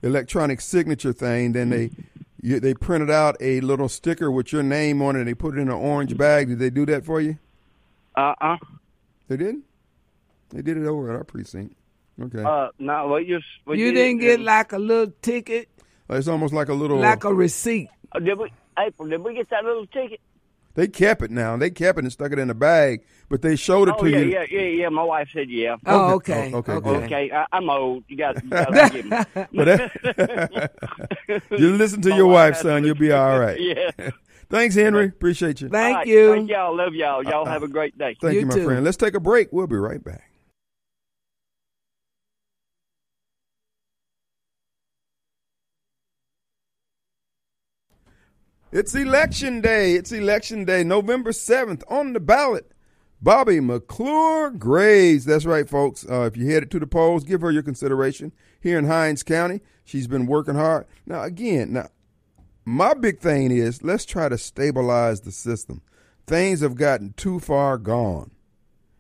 [0.02, 1.90] electronic signature thing, then they
[2.42, 5.58] you, they printed out a little sticker with your name on it, and they put
[5.58, 6.50] it in an orange bag?
[6.50, 7.38] Did they do that for you?
[8.18, 8.58] Uh uh
[9.30, 9.56] They did.
[10.50, 11.78] They did it over at our precinct.
[12.22, 15.12] Okay, Uh, no, we just we You did didn't it, get and- like a little
[15.22, 15.70] ticket,
[16.10, 16.98] it's almost like a little.
[17.00, 17.90] like a receipt.
[18.12, 19.10] Uh, did we April?
[19.10, 20.20] Did we get that little ticket?
[20.76, 21.56] they kept it now.
[21.58, 24.10] They kept it and stuck it in a bag, but they showed it Oh to
[24.10, 24.26] yeah, you.
[24.32, 24.90] yeah, yeah, yeah.
[24.90, 25.76] My wife said yeah.
[25.86, 26.34] Oh, Okay.
[26.48, 26.52] okay.
[26.54, 26.90] Oh, okay, okay.
[26.90, 27.04] good.
[27.04, 28.04] Okay, I, I'm old.
[28.08, 29.18] You got, you got to forgive me.
[29.54, 32.82] But you listen to My your wife, son.
[32.82, 33.60] to You'll be all right.
[33.60, 34.10] Yeah.
[34.50, 35.06] Thanks, Henry.
[35.08, 35.70] Appreciate you.
[35.70, 36.32] Thank All right, you.
[36.34, 36.76] Thank y'all.
[36.76, 37.24] Love y'all.
[37.24, 38.16] Y'all have a great day.
[38.22, 38.66] Thank you, You my too.
[38.66, 38.84] friend.
[38.84, 39.52] Let's take a break.
[39.52, 40.30] We'll be right back.
[48.74, 49.94] It's election day.
[49.94, 51.84] It's election day, November 7th.
[51.90, 52.72] On the ballot,
[53.22, 55.26] Bobby McClure Graves.
[55.26, 56.04] That's right, folks.
[56.10, 59.62] Uh, if you headed to the polls, give her your consideration here in Hinds County.
[59.86, 60.88] She's been working hard.
[61.06, 61.90] Now, again, now,
[62.66, 65.84] my big thing is let's try to stabilize the system.
[66.26, 68.32] Things have gotten too far gone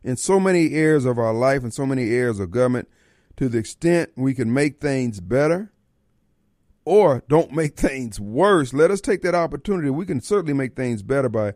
[0.03, 2.87] in so many areas of our life and so many areas of government
[3.37, 5.72] to the extent we can make things better
[6.85, 8.73] or don't make things worse.
[8.73, 9.89] Let us take that opportunity.
[9.89, 11.53] We can certainly make things better by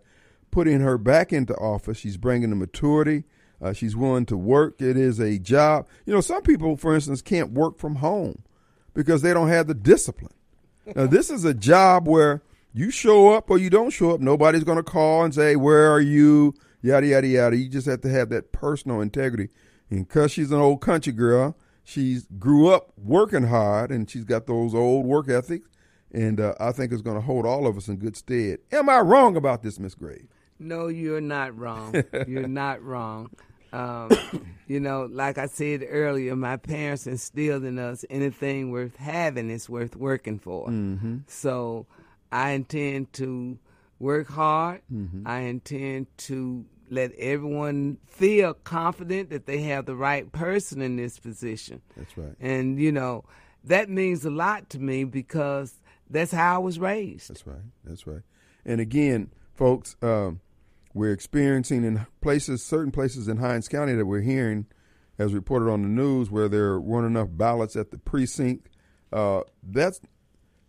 [0.51, 1.97] putting her back into office.
[1.97, 3.25] She's bringing the maturity.
[3.61, 4.81] Uh, she's willing to work.
[4.81, 5.87] It is a job.
[6.05, 8.43] You know, some people, for instance, can't work from home
[8.93, 10.33] because they don't have the discipline.
[10.95, 14.21] Now, this is a job where you show up or you don't show up.
[14.21, 16.53] Nobody's going to call and say, Where are you?
[16.81, 17.57] Yada, yada, yada.
[17.57, 19.49] You just have to have that personal integrity.
[19.89, 21.57] And because she's an old country girl,
[21.87, 25.69] she's grew up working hard and she's got those old work ethics.
[26.11, 28.59] And uh, I think it's going to hold all of us in good stead.
[28.71, 30.27] Am I wrong about this, Miss Gray?
[30.59, 31.93] No, you're not wrong.
[32.27, 33.29] you're not wrong.
[33.71, 34.09] Um,
[34.67, 39.69] you know, like I said earlier, my parents instilled in us anything worth having is
[39.69, 40.67] worth working for.
[40.67, 41.19] Mm-hmm.
[41.27, 41.85] So
[42.31, 43.59] I intend to
[43.99, 44.81] work hard.
[44.91, 45.27] Mm-hmm.
[45.27, 51.19] I intend to let everyone feel confident that they have the right person in this
[51.19, 51.81] position.
[51.95, 52.35] That's right.
[52.39, 53.25] And, you know,
[53.63, 55.73] that means a lot to me because
[56.09, 57.29] that's how I was raised.
[57.29, 57.57] That's right.
[57.83, 58.21] That's right.
[58.65, 60.41] And again, folks, um,
[60.93, 64.65] we're experiencing in places, certain places in Hinds County that we're hearing,
[65.19, 68.69] as reported on the news, where there weren't enough ballots at the precinct.
[69.11, 69.99] Uh, that's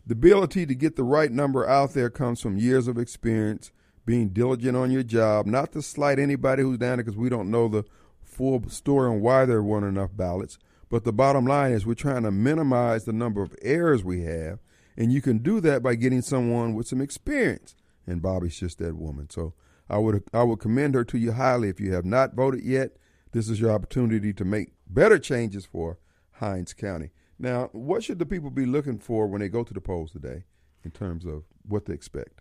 [0.06, 3.72] the ability to get the right number out there comes from years of experience,
[4.08, 7.50] being diligent on your job, not to slight anybody who's down there because we don't
[7.50, 7.84] know the
[8.24, 10.58] full story on why there weren't enough ballots.
[10.88, 14.60] But the bottom line is we're trying to minimize the number of errors we have,
[14.96, 17.76] and you can do that by getting someone with some experience.
[18.06, 19.28] And Bobby's just that woman.
[19.28, 19.52] So
[19.90, 21.68] I would I would commend her to you highly.
[21.68, 22.92] If you have not voted yet,
[23.32, 25.98] this is your opportunity to make better changes for
[26.30, 27.10] Hinds County.
[27.38, 30.44] Now, what should the people be looking for when they go to the polls today
[30.82, 32.40] in terms of what they expect?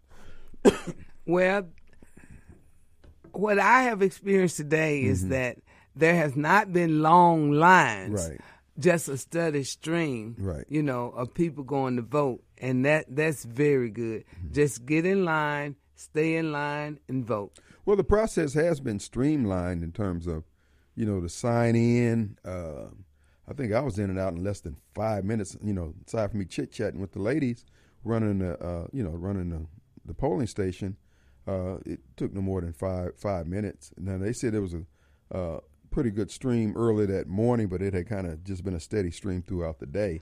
[1.28, 1.68] Well,
[3.34, 5.58] what I have experienced today is that
[5.96, 8.22] there has not been long lines.
[8.22, 8.32] Mm-hmm.
[8.32, 8.42] Right.
[8.80, 10.64] Just a steady stream, Right.
[10.70, 14.24] You know, of people going to vote, and that that's very good.
[14.52, 17.58] Just get in line, stay in line, and vote.
[17.86, 20.44] Well, the process has been streamlined in terms of,
[20.96, 22.38] you know, the sign in.
[22.46, 22.90] Uh,
[23.50, 25.58] I think I was in and out in less than five minutes.
[25.64, 27.66] You know, aside from me chit chatting with the ladies
[28.04, 29.66] running the, uh, you know, running the,
[30.06, 30.96] the polling station,
[31.48, 33.92] uh, it took no more than five five minutes.
[33.98, 34.84] Now they said there was a
[35.36, 38.80] uh, pretty good stream early that morning, but it had kind of just been a
[38.80, 40.22] steady stream throughout the day.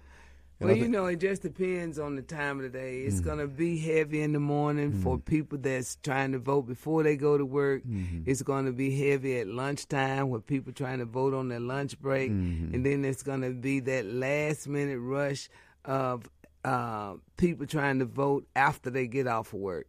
[0.61, 3.01] And Well, you know, it just depends on the time of the day.
[3.01, 7.03] It's going to be heavy in the morning for people that's trying to vote before
[7.03, 7.81] they go to work.
[8.25, 11.99] It's going to be heavy at lunchtime with people trying to vote on their lunch
[11.99, 12.29] break.
[12.31, 15.49] And then it's going to be that last minute rush
[15.83, 16.29] of
[16.63, 19.87] uh, people trying to vote after they get off of work.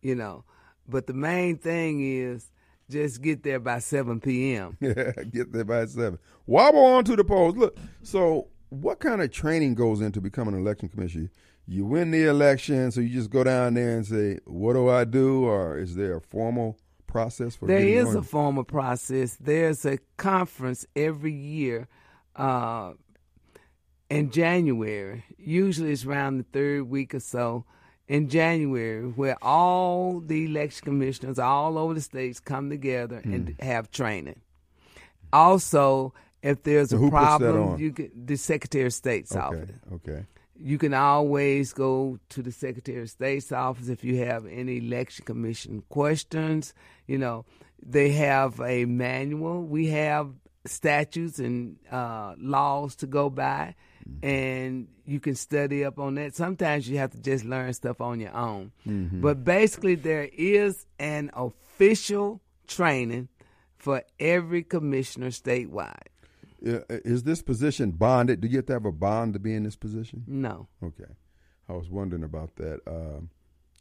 [0.00, 0.44] You know,
[0.88, 2.50] but the main thing is
[2.90, 4.76] just get there by 7 p.m.
[4.80, 6.18] Get there by seven.
[6.46, 7.56] Wobble on to the polls.
[7.56, 11.30] Look, so what kind of training goes into becoming an election commissioner?
[11.66, 15.04] You win the election, so you just go down there and say, "What do I
[15.04, 17.66] do?" Or is there a formal process for?
[17.66, 18.16] There on?
[18.16, 19.36] a formal process.
[19.40, 21.88] There's a conference every year
[22.34, 22.94] uh,
[24.10, 25.24] in January.
[25.38, 27.64] Usually it's around the third week or so.
[28.08, 33.64] In January where all the election commissioners all over the states come together and Hmm.
[33.64, 34.40] have training.
[35.32, 36.12] Also,
[36.42, 39.40] if there's a who puts that problem, you can, the Secretary of State's Okay.
[39.40, 39.70] office.
[39.92, 40.26] Okay.
[40.58, 45.24] You can always go to the Secretary of State's office if you have any election
[45.24, 46.74] commission questions.
[47.06, 47.44] You know,
[47.84, 49.62] they have a manual.
[49.64, 50.30] We have
[50.66, 53.74] statutes and uh, laws to go by,
[54.08, 54.26] Mm-hmm.
[54.26, 56.34] and you can study up on that.
[56.34, 58.72] Sometimes you have to just learn stuff on your own.
[58.86, 59.20] Mm-hmm.
[59.20, 63.28] But basically, there is an official training
[63.76, 66.06] for every commissioner statewide.
[66.60, 68.40] Is this position bonded?
[68.40, 70.24] Do you have to have a bond to be in this position?
[70.26, 70.68] No.
[70.82, 71.10] Okay.
[71.68, 73.30] I was wondering about that um,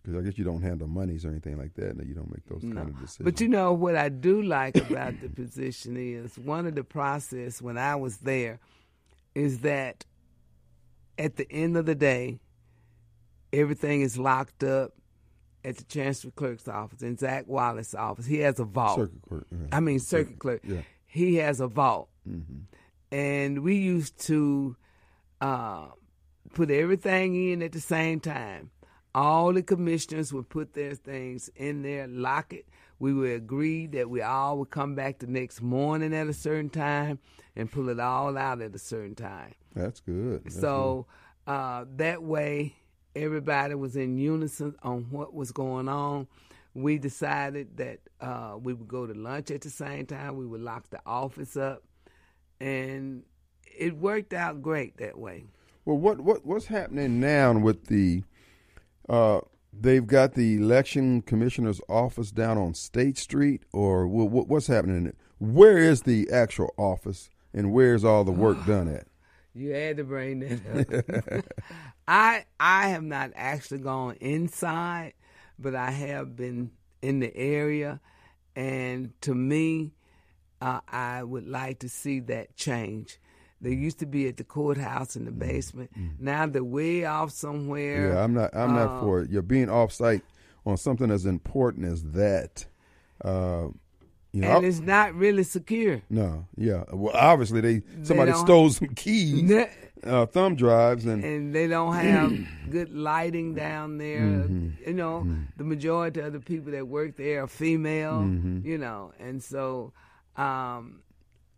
[0.02, 2.46] because I guess you don't handle monies or anything like that, and you don't make
[2.48, 2.76] those No.
[2.76, 3.24] kind of decisions.
[3.26, 7.62] But you know what I do like about the position is one of the process
[7.62, 8.60] when I was there
[9.36, 10.06] is that
[11.22, 12.40] at the end of the day,
[13.54, 14.92] everything is locked up
[15.64, 18.26] at the Chancellor Clerk's office in Zach Wallace's office.
[18.26, 18.98] He has a vault.
[19.00, 19.48] Circuit court.
[19.52, 19.68] yeah.
[19.72, 20.62] I mean, circuit clerk.
[20.64, 20.82] Yeah.
[21.06, 23.16] He has a vault, Mm-hmm.
[23.16, 24.76] and we used to
[25.42, 25.88] uh,
[26.54, 28.70] put everything in at the same time.
[29.16, 32.68] All the commissioners would put their things in there, lock it.
[33.00, 36.70] We would agree that we all would come back the next morning at a certain
[36.70, 37.18] time
[37.56, 39.54] and pull it all out at a certain time.
[39.76, 40.44] That's good.
[40.46, 41.08] That's So
[41.48, 42.76] uh, that way,
[43.16, 46.28] everybody was in unison on what was going on.
[46.74, 50.38] We decided that uh, we would go to lunch at the same time.
[50.38, 51.84] We would lock the office up,
[52.60, 53.24] and
[53.66, 55.46] it worked out great that way.
[55.84, 58.24] Well, what what what's happening now with the?
[59.10, 59.42] Uh,
[59.78, 65.14] they've got the election commissioner's office down on State Street, or what, what's happening?
[65.40, 69.08] Where is the actual office, and where's all the work done at?
[69.54, 71.46] You had to bring that up.
[72.08, 75.14] I I have not actually gone inside,
[75.60, 78.00] but I have been in the area,
[78.56, 79.94] and to me,
[80.62, 83.20] uh, I would like to see that change.
[83.60, 85.92] They used to be at the courthouse in the basement.
[86.20, 88.08] Now they're way off somewhere.
[88.08, 88.16] Mm-hmm.
[88.16, 88.56] Yeah, I'm not.
[88.56, 89.30] I'm not Uh, for it.
[89.30, 90.24] You're being off site
[90.66, 92.66] on something as important as that.
[93.24, 93.68] Uh,
[94.34, 96.02] you know, and I- it's not really secure.
[96.10, 96.84] no, yeah.
[96.92, 99.70] Well, obviously they somebody stole some keys, Ne-
[100.04, 102.32] uh, thumb drives, and and they don't have
[102.70, 104.22] good lighting down there.
[104.22, 104.88] Mm-hmm.
[104.88, 108.20] You know, the majority of the people that work there are female.
[108.22, 108.66] Mm-hmm.
[108.68, 109.94] You know, and so
[110.38, 111.02] um,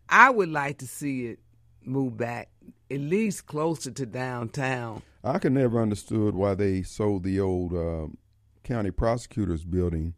[0.08, 1.38] I would like to see it
[1.84, 2.48] move back
[2.90, 5.02] at least closer to downtown.
[5.22, 8.08] I could never understood why they sold the old uh,
[8.62, 10.14] county prosecutor's building.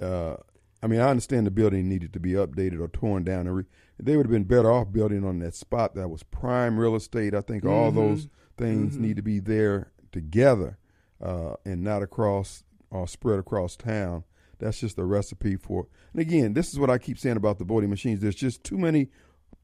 [0.00, 0.36] Uh,
[0.82, 3.46] I mean, I understand the building needed to be updated or torn down.
[3.46, 3.64] and re-
[4.00, 7.34] They would have been better off building on that spot that was prime real estate.
[7.34, 10.78] I think all those things need to be there together
[11.22, 14.24] uh, and not across or spread across town.
[14.58, 15.86] That's just a recipe for.
[16.12, 18.20] And again, this is what I keep saying about the voting machines.
[18.20, 19.08] There's just too many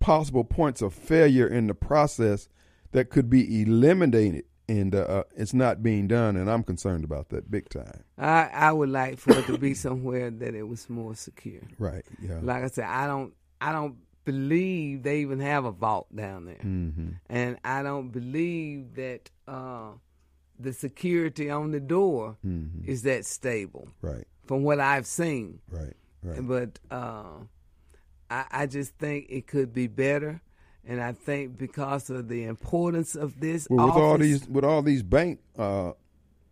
[0.00, 2.48] possible points of failure in the process
[2.92, 6.37] that could be eliminated, and uh, it's not being done.
[6.37, 8.04] And I'm concerned about that big time.
[8.18, 11.62] I I would like for it to be somewhere that it was more secure.
[11.78, 12.04] Right?
[12.20, 12.38] Yeah.
[12.42, 16.57] Like I said, I don't I don't believe they even have a vault down there,
[16.57, 17.11] mm-hmm.
[17.31, 19.92] and I don't believe that uh,
[20.59, 22.90] the security on the door Mm-hmm.
[22.90, 24.26] is that stable Right.
[24.46, 25.61] from what I've seen.
[25.70, 25.94] Right.
[26.22, 26.46] Right.
[26.46, 27.38] But uh,
[28.31, 30.42] I, I just think it could be better,
[30.88, 34.83] and I think because of the importance of this, Well, with all these with all
[34.83, 35.92] these bank uh,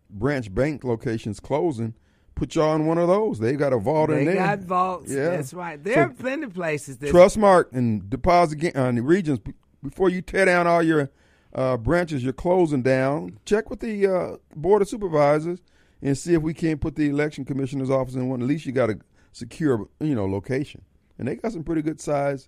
[0.09, 1.93] branch bank locations closing,
[2.35, 3.39] put y'all in one of those.
[3.39, 4.35] They got a vault they in there.
[4.35, 5.11] They got vaults.
[5.11, 5.29] Yeah.
[5.31, 5.83] That's right.
[5.83, 9.39] There So- are plenty of places that Trustmark and deposit on uh, the regions
[9.83, 11.09] before you tear down all your
[11.53, 13.39] uh, branches you're closing down.
[13.45, 15.59] Check with the uh, board of supervisors
[16.01, 18.41] and see if we can't put the election commissioner's office in one.
[18.41, 18.99] At least you got a
[19.31, 20.83] secure, you know, location.
[21.17, 22.47] And they got some pretty good size.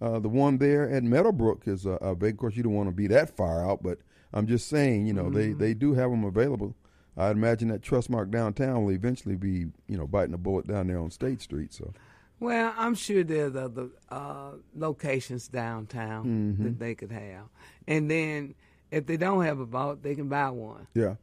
[0.00, 2.34] Uh, the one there at Meadowbrook is a, big.
[2.34, 3.98] Of course, you don't want to be that far out, but
[4.32, 6.74] I'm just saying, you know, they they do have them available.
[7.16, 10.98] I'd imagine that Trustmark downtown will eventually be, you know, biting a bullet down there
[10.98, 11.72] on State Street.
[11.74, 11.92] So.
[12.38, 16.64] Well, I'm sure there's other uh, locations downtown Mm-hmm.
[16.64, 17.48] that they could have,
[17.86, 18.54] and then
[18.90, 20.86] if they don't have a vault, they can buy one.
[20.94, 21.16] Yeah.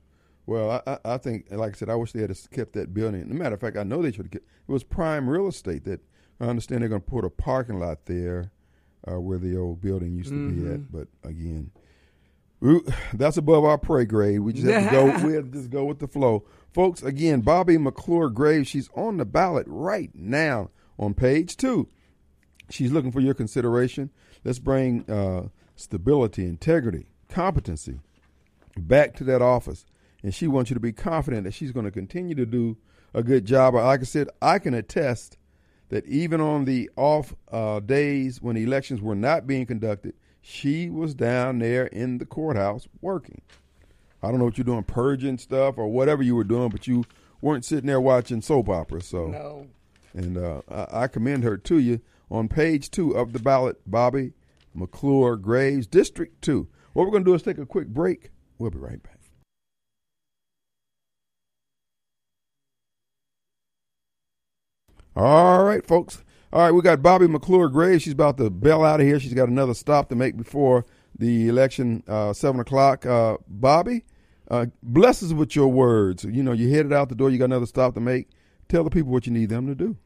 [0.46, 3.22] Well, I, I I think, like I said, I wish they had kept that building.
[3.24, 4.72] As a matter of fact, I know they should have kept it.
[4.72, 6.02] was prime real estate that
[6.40, 8.52] I understand they're going to put a parking lot there
[9.10, 10.92] uh, where the old building used to be at.
[10.92, 11.72] But again,
[13.14, 14.40] that's above our pay grade.
[14.40, 15.06] We just have to go.
[15.28, 17.04] We have to just go with the flow, folks.
[17.04, 18.68] Again, Bobby McClure Graves.
[18.68, 21.88] She's on the ballot right now on page two.
[22.70, 24.10] She's looking for your consideration.
[24.44, 28.00] Let's bring uh, stability, integrity, competency
[28.78, 29.86] back to that office
[30.24, 32.78] and she wants you to be confident that she's going to continue to do
[33.14, 33.76] a good job.
[33.76, 35.38] Like I said, I can attest
[35.90, 41.14] that even on the off uh, days when elections were not being conducted, she was
[41.14, 43.42] down there in the courthouse working.
[44.22, 47.06] I don't know what you're doing, purging stuff or whatever you were doing, but you
[47.42, 49.06] weren't sitting there watching soap operas.
[49.06, 49.68] So, No.
[50.14, 54.34] and uh, I, I commend her to you on page two of the ballot, Bobby
[54.74, 56.68] McClure Graves, District Two.
[56.94, 58.32] What we're going to do is take a quick break.
[58.58, 59.17] We'll be right back.
[65.18, 66.24] All right, folks.
[66.54, 68.04] All right, we got Bobby McClure Graves.
[68.04, 69.20] She's about to bail out of here.
[69.20, 70.86] She's got another stop to make before
[71.18, 73.04] the election, uh, seven o'clock.
[73.04, 74.04] Uh, Bobby,
[74.52, 76.24] uh, bless us with your words.
[76.24, 77.32] You know, you headed out the door.
[77.32, 78.30] You got another stop to make.
[78.70, 79.98] Tell the people what you need them to do.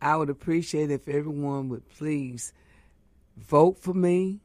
[0.00, 2.52] I would appreciate if everyone would please
[3.36, 4.38] vote for me,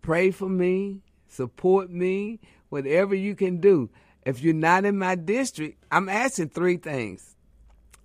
[0.00, 2.40] pray for me, support me,
[2.70, 3.90] whatever you can do.
[4.26, 7.36] If you're not in my district, I'm asking three things.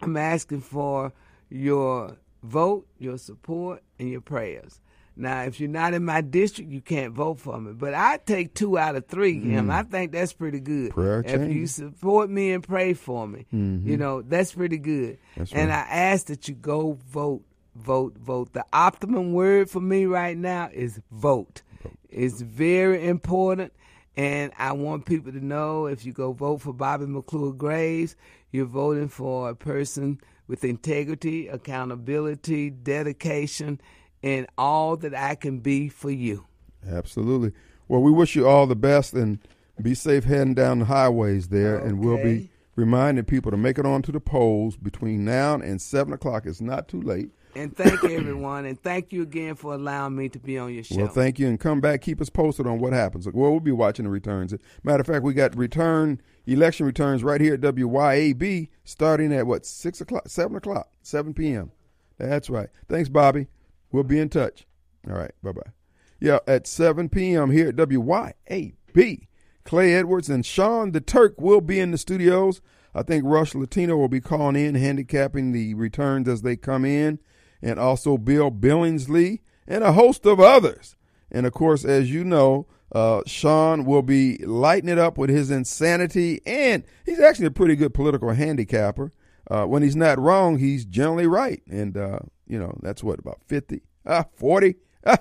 [0.04, 1.14] I'm asking for
[1.50, 4.80] your vote, your support, and your prayers.
[5.20, 7.74] Now, if you're not in my district, you can't vote for me.
[7.74, 9.68] But I take two out of three, Kim.
[9.68, 9.72] Mm.
[9.72, 10.92] I think that's pretty good.
[10.92, 13.96] Prayer if you support me and pray for me, you mm-hmm.
[13.96, 15.18] know, that's pretty good.
[15.36, 15.88] That's and right.
[15.90, 17.44] I ask that you go vote,
[17.76, 18.54] vote, vote.
[18.54, 21.64] The optimum word for me right now is vote.
[22.10, 23.74] It's very important.
[24.16, 28.16] And I want people to know if you go vote for Bobby McClure Graves,
[28.52, 33.80] you're voting for a person with integrity, accountability, dedication,
[34.24, 36.46] and all that I can be for you.
[36.88, 37.52] Absolutely.
[37.88, 39.40] Well, we wish you all the best and
[39.82, 41.78] be safe heading down the highways there.
[41.78, 45.82] And we'll be reminding people to make it on to the polls between now and
[45.82, 46.46] 7 o'clock.
[46.46, 47.30] It's not too late.
[47.58, 48.66] And thank everyone.
[48.66, 50.98] And thank you again for allowing me to be on your show.
[50.98, 52.02] Well, thank you, and come back.
[52.02, 53.26] Keep us posted on what happens.
[53.26, 54.54] Well, we'll be watching the returns.
[54.84, 59.66] Matter of fact, we got return election returns right here at WYAB, starting at what
[59.66, 61.72] six o'clock, seven o'clock, seven p.m.
[62.18, 62.70] That's right.
[62.88, 63.48] Thanks, Bobby.
[63.92, 64.66] We'll be in touch.
[65.10, 65.32] All right.
[65.42, 65.72] Bye bye.
[66.20, 67.52] Yeah, at seven p.m.
[67.52, 69.28] here at WYAB.
[69.64, 72.62] Clay Edwards and Sean the Turk will be in the studios.
[72.96, 77.20] I think Russ Latino will be calling in, handicapping the returns as they come in,
[77.62, 80.96] and also Bill Billingsley and a host of others.
[81.32, 85.52] And of course, as you know, uh, Sean will be lighting it up with his
[85.52, 89.12] insanity, and he's actually a pretty good political handicapper.
[89.50, 91.62] Uh, when he's not wrong, he's generally right.
[91.70, 94.76] And, uh, you know, that's what, about 50, ah, 40?
[95.06, 95.20] Ah,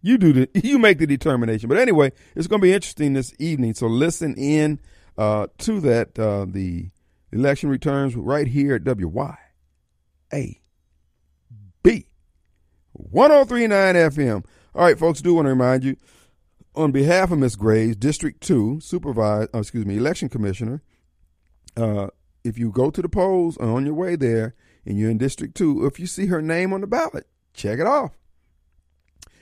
[0.00, 1.68] you do the, you make the determination.
[1.68, 3.74] But anyway, it's going to be interesting this evening.
[3.74, 4.80] So listen in
[5.16, 6.18] uh, to that.
[6.18, 6.90] Uh, the
[7.32, 9.36] election returns right here at WYAB
[12.98, 14.44] 1039 FM.
[14.74, 15.96] All right, folks, do want to remind you
[16.74, 20.82] on behalf of Miss Graves, District 2, Supervisor, uh, excuse me, Election Commissioner,
[21.76, 22.08] uh,
[22.44, 25.86] if you go to the polls on your way there and you're in District 2,
[25.86, 28.18] if you see her name on the ballot, check it off.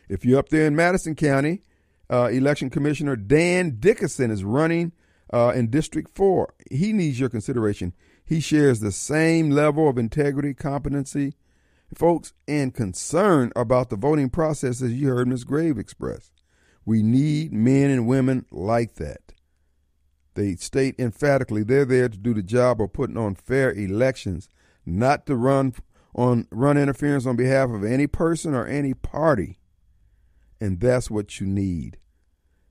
[0.09, 1.63] If you're up there in Madison County,
[2.11, 4.93] uh, Election Commissioner Dan Dickerson is running
[5.33, 6.55] uh, in District 4.
[6.71, 7.93] He needs your consideration.
[8.25, 11.35] He shares the same level of integrity, competency,
[11.95, 15.45] folks, and concern about the voting process as you heard Ms.
[15.45, 16.31] Grave express.
[16.85, 19.33] We need men and women like that.
[20.35, 24.49] They state emphatically they're there to do the job of putting on fair elections,
[24.85, 25.75] not to run
[26.15, 29.59] on run interference on behalf of any person or any party.
[30.61, 31.99] And that's what you need.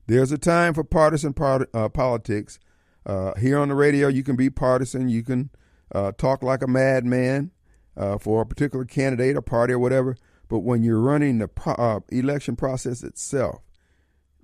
[0.07, 2.59] There's a time for partisan part, uh, politics.
[3.05, 5.09] Uh, here on the radio, you can be partisan.
[5.09, 5.49] You can
[5.93, 7.51] uh, talk like a madman
[7.97, 10.17] uh, for a particular candidate or party or whatever.
[10.47, 13.61] But when you're running the pro- uh, election process itself,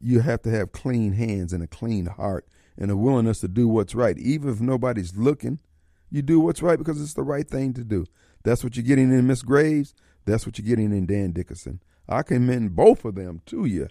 [0.02, 2.48] you have to have clean hands and a clean heart
[2.78, 4.18] and a willingness to do what's right.
[4.18, 5.60] Even if nobody's looking,
[6.10, 8.06] you do what's right because it's the right thing to do.
[8.44, 9.94] That's what you're getting in Miss Graves.
[10.26, 11.82] That's what you're getting in Dan Dickerson.
[12.10, 13.88] I commend both of them to you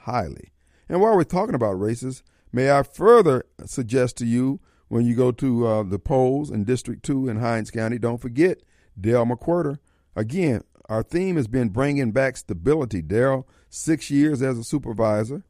[0.00, 0.52] highly.
[0.88, 5.32] And while we're talking about races, may I further suggest to you when you go
[5.32, 8.58] to uh, the polls in District 2 in Hinds County, don't forget
[9.00, 9.78] Dale McQuirter.
[10.14, 13.02] Again, our theme has been bringing back stability.
[13.02, 15.44] Dale, six years as a supervisor.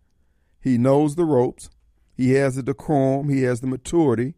[0.61, 1.71] He knows the ropes.
[2.15, 3.29] He has the decorum.
[3.29, 4.35] He has the maturity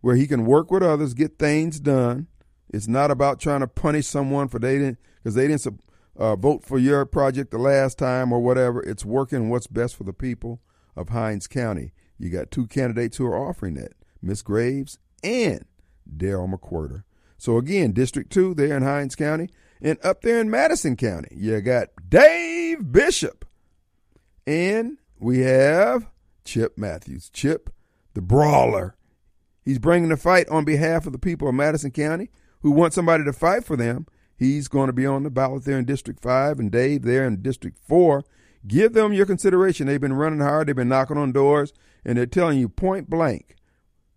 [0.00, 2.26] where he can work with others, get things done.
[2.68, 5.80] It's not about trying to punish someone for they didn't because they didn't
[6.16, 8.82] uh, vote for your project the last time or whatever.
[8.82, 10.60] It's working what's best for the people
[10.96, 11.92] of Hinds County.
[12.18, 13.92] You got two candidates who are offering that:
[14.22, 15.64] Miss Graves and
[16.08, 17.04] Daryl McQuirter.
[17.40, 19.48] So again, District Two there in Hinds County,
[19.80, 23.46] and up there in Madison County, you got Dave Bishop,
[24.46, 26.06] and we have
[26.44, 27.30] Chip Matthews.
[27.30, 27.70] Chip,
[28.12, 28.94] the brawler.
[29.62, 32.30] He's bringing the fight on behalf of the people of Madison County
[32.60, 34.06] who want somebody to fight for them.
[34.36, 37.40] He's going to be on the ballot there in District 5 and Dave there in
[37.40, 38.22] District 4.
[38.66, 39.86] Give them your consideration.
[39.86, 41.72] They've been running hard, they've been knocking on doors,
[42.04, 43.56] and they're telling you point blank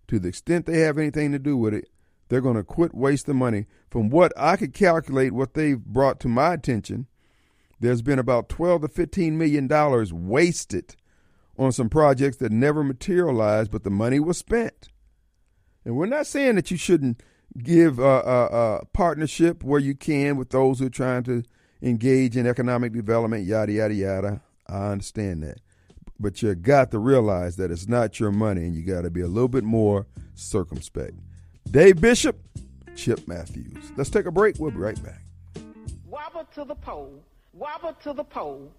[0.07, 1.89] to the extent they have anything to do with it,
[2.33, 3.67] they're going to quit wasting money.
[3.91, 7.05] From what I could calculate, what they've brought to my attention,
[7.79, 10.95] there's been about 12 to 15 million dollars wasted
[11.59, 14.89] on some projects that never materialized, but the money was spent.
[15.85, 17.21] And we're not saying that you shouldn't
[17.61, 21.43] give a, a, a partnership where you can with those who are trying to
[21.83, 24.41] engage in economic development, yada, yada, yada.
[24.67, 25.59] I understand that.
[26.19, 29.21] But you got to realize that it's not your money and you got to be
[29.21, 31.19] a little bit more circumspect.
[31.71, 32.37] Dave Bishop,
[32.95, 33.91] Chip Matthews.
[33.97, 34.57] Let's take a break.
[34.59, 35.21] We'll be right back.
[36.07, 38.71] Wobble to the pole, wobble to the pole.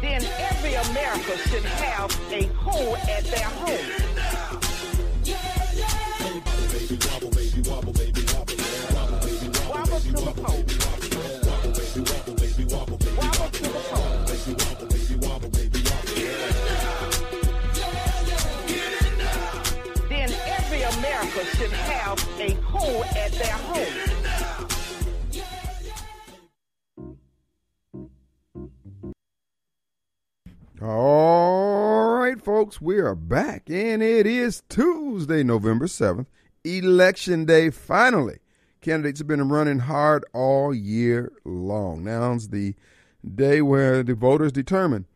[0.00, 4.08] Then every America should have a hole at their home.
[20.08, 20.82] Then every
[21.56, 24.08] should have a hole at their home.
[30.80, 36.26] All right, folks, we are back, and it is Tuesday, November 7th,
[36.62, 37.70] Election Day.
[37.70, 38.38] Finally,
[38.80, 42.04] candidates have been running hard all year long.
[42.04, 42.74] Now's the
[43.34, 45.06] day where the voters determine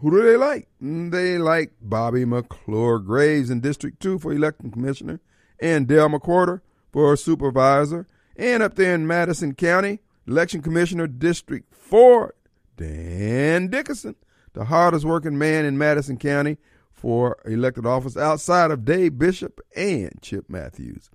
[0.00, 0.68] who do they like.
[0.82, 5.20] Mm, they like Bobby McClure Graves in District 2 for election commissioner,
[5.58, 6.60] and Dale McQuirter
[6.92, 8.06] for supervisor,
[8.36, 12.34] and up there in Madison County, election commissioner, District 4,
[12.76, 14.16] Dan Dickerson,
[14.52, 16.58] the hardest working man in Madison County
[16.92, 21.10] for elected office outside of Dave Bishop and Chip Matthews.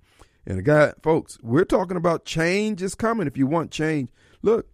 [0.46, 4.10] And a guy, folks, we're talking about change is coming if you want change.
[4.42, 4.66] Look,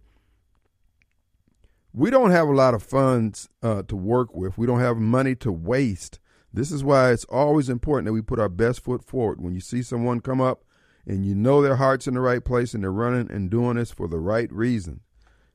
[1.93, 4.57] we don't have a lot of funds uh, to work with.
[4.57, 6.19] We don't have money to waste.
[6.51, 9.41] This is why it's always important that we put our best foot forward.
[9.41, 10.63] When you see someone come up
[11.05, 13.91] and you know their heart's in the right place and they're running and doing this
[13.91, 15.01] for the right reason.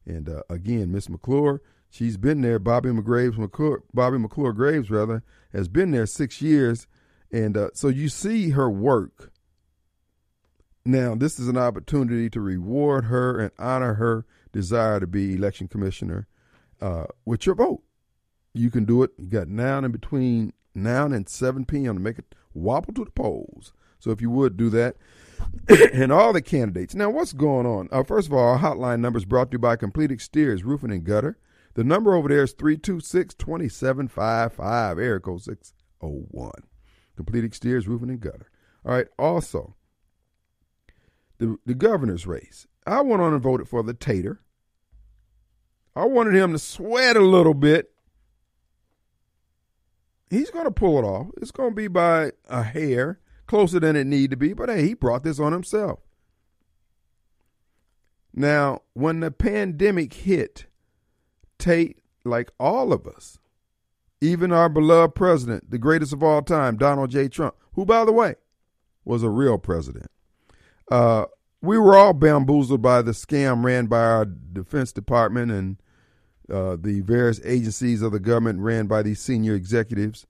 [0.06, 2.58] And uh, again, Miss McClure, she's been there.
[2.58, 6.86] Bobby McGraves, McClure, Bobby McClure Graves, rather, has been there six years.
[7.32, 9.32] And uh, so you see her work.
[10.86, 15.66] Now, this is an opportunity to reward her and honor her desire to be election
[15.66, 16.28] commissioner
[16.80, 17.82] uh, with your vote.
[18.52, 19.12] You can do it.
[19.16, 21.94] You got now and between now and 7 p.m.
[21.94, 23.72] to make it wobble to the polls.
[23.98, 24.96] So if you would do that,
[25.92, 26.94] and all the candidates.
[26.94, 27.88] Now, what's going on?
[27.90, 30.92] Uh, first of all, our hotline number is brought to you by Complete Exteriors Roofing
[30.92, 31.38] and Gutter.
[31.74, 36.52] The number over there is 326 2755, area code 601.
[37.16, 38.50] Complete Exteriors Roofing and Gutter.
[38.84, 39.74] All right, also,
[41.38, 42.66] the, the governor's race.
[42.86, 44.40] I went on and voted for the Tater.
[45.96, 47.92] I wanted him to sweat a little bit.
[50.30, 51.28] He's going to pull it off.
[51.40, 54.88] It's going to be by a hair, closer than it need to be, but hey,
[54.88, 56.00] he brought this on himself.
[58.34, 60.66] Now, when the pandemic hit,
[61.58, 63.38] Tate, like all of us,
[64.20, 67.28] even our beloved president, the greatest of all time, Donald J.
[67.28, 68.34] Trump, who, by the way,
[69.04, 70.10] was a real president,
[70.90, 71.24] uh,
[71.62, 75.76] we were all bamboozled by the scam ran by our Defense Department and
[76.50, 80.26] uh, the various agencies of the government ran by these senior executives.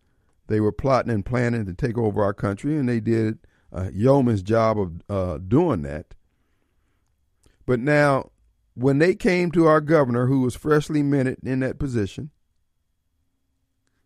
[0.46, 3.38] They were plotting and planning to take over our country, and they did
[3.72, 6.14] a yeoman's job of uh, doing that.
[7.66, 8.30] But now,
[8.74, 12.30] when they came to our governor, who was freshly minted in that position,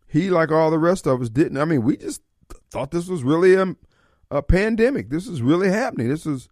[0.07, 1.57] he, like all the rest of us, didn't.
[1.57, 2.21] I mean, we just
[2.71, 3.75] thought this was really a,
[4.31, 5.09] a pandemic.
[5.09, 6.09] This is really happening.
[6.09, 6.47] This is,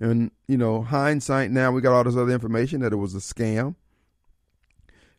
[0.00, 3.18] and you know, hindsight now, we got all this other information that it was a
[3.18, 3.76] scam.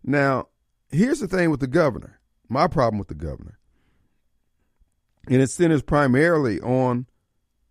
[0.04, 0.50] Now,
[0.92, 2.20] here's the thing with the governor.
[2.48, 3.58] My problem with the governor.
[5.28, 7.08] And it centers primarily on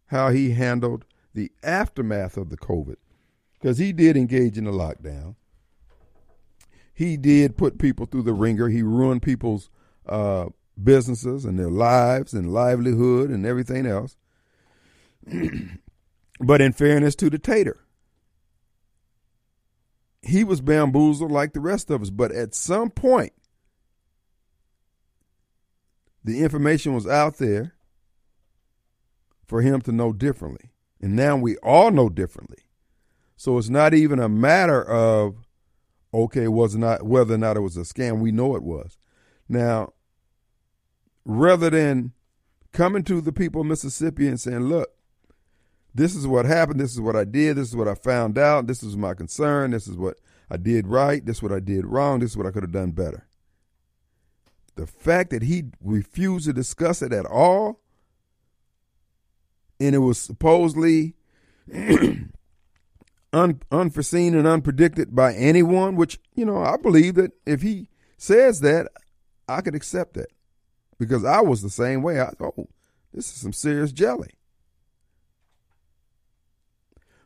[0.06, 2.96] how he handled the aftermath of the COVID.
[3.52, 5.36] Because he did engage in a lockdown.
[6.92, 8.68] He did put people through the ringer.
[8.68, 9.70] He ruined people's
[10.06, 10.46] uh,
[10.82, 14.16] businesses and their lives and livelihood and everything else.
[16.40, 17.80] but in fairness to the tater,
[20.22, 22.10] he was bamboozled like the rest of us.
[22.10, 23.32] But at some point,
[26.22, 27.74] the information was out there
[29.46, 30.70] for him to know differently.
[31.00, 32.64] And now we all know differently.
[33.36, 35.36] So it's not even a matter of
[36.14, 38.20] okay, was not whether or not it was a scam.
[38.20, 38.96] We know it was.
[39.48, 39.92] Now,
[41.24, 42.12] rather than
[42.72, 44.90] coming to the people of Mississippi and saying, look,
[45.94, 48.66] this is what happened, this is what I did, this is what I found out,
[48.66, 50.18] this is my concern, this is what
[50.50, 52.72] I did right, this is what I did wrong, this is what I could have
[52.72, 53.26] done better.
[54.74, 57.80] The fact that he refused to discuss it at all,
[59.78, 61.14] and it was supposedly
[63.32, 68.60] un, unforeseen and unpredicted by anyone, which, you know, I believe that if he says
[68.60, 68.88] that,
[69.48, 70.28] I could accept that.
[70.98, 72.20] Because I was the same way.
[72.20, 72.68] I oh,
[73.12, 74.30] this is some serious jelly.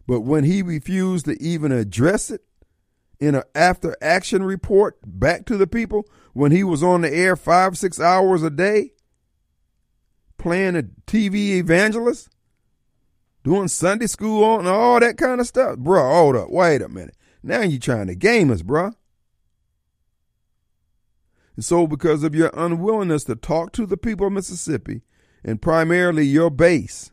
[0.09, 2.41] But when he refused to even address it
[3.21, 7.37] in an after action report back to the people, when he was on the air
[7.37, 8.93] five, six hours a day,
[10.39, 12.31] playing a TV evangelist,
[13.45, 15.77] doing Sunday school on and all that kind of stuff.
[15.77, 16.51] Bro, hold up.
[16.51, 17.15] Wait a minute.
[17.43, 18.93] Now you trying to game us, bro.
[21.55, 25.03] And so, because of your unwillingness to talk to the people of Mississippi
[25.45, 27.11] and primarily your base,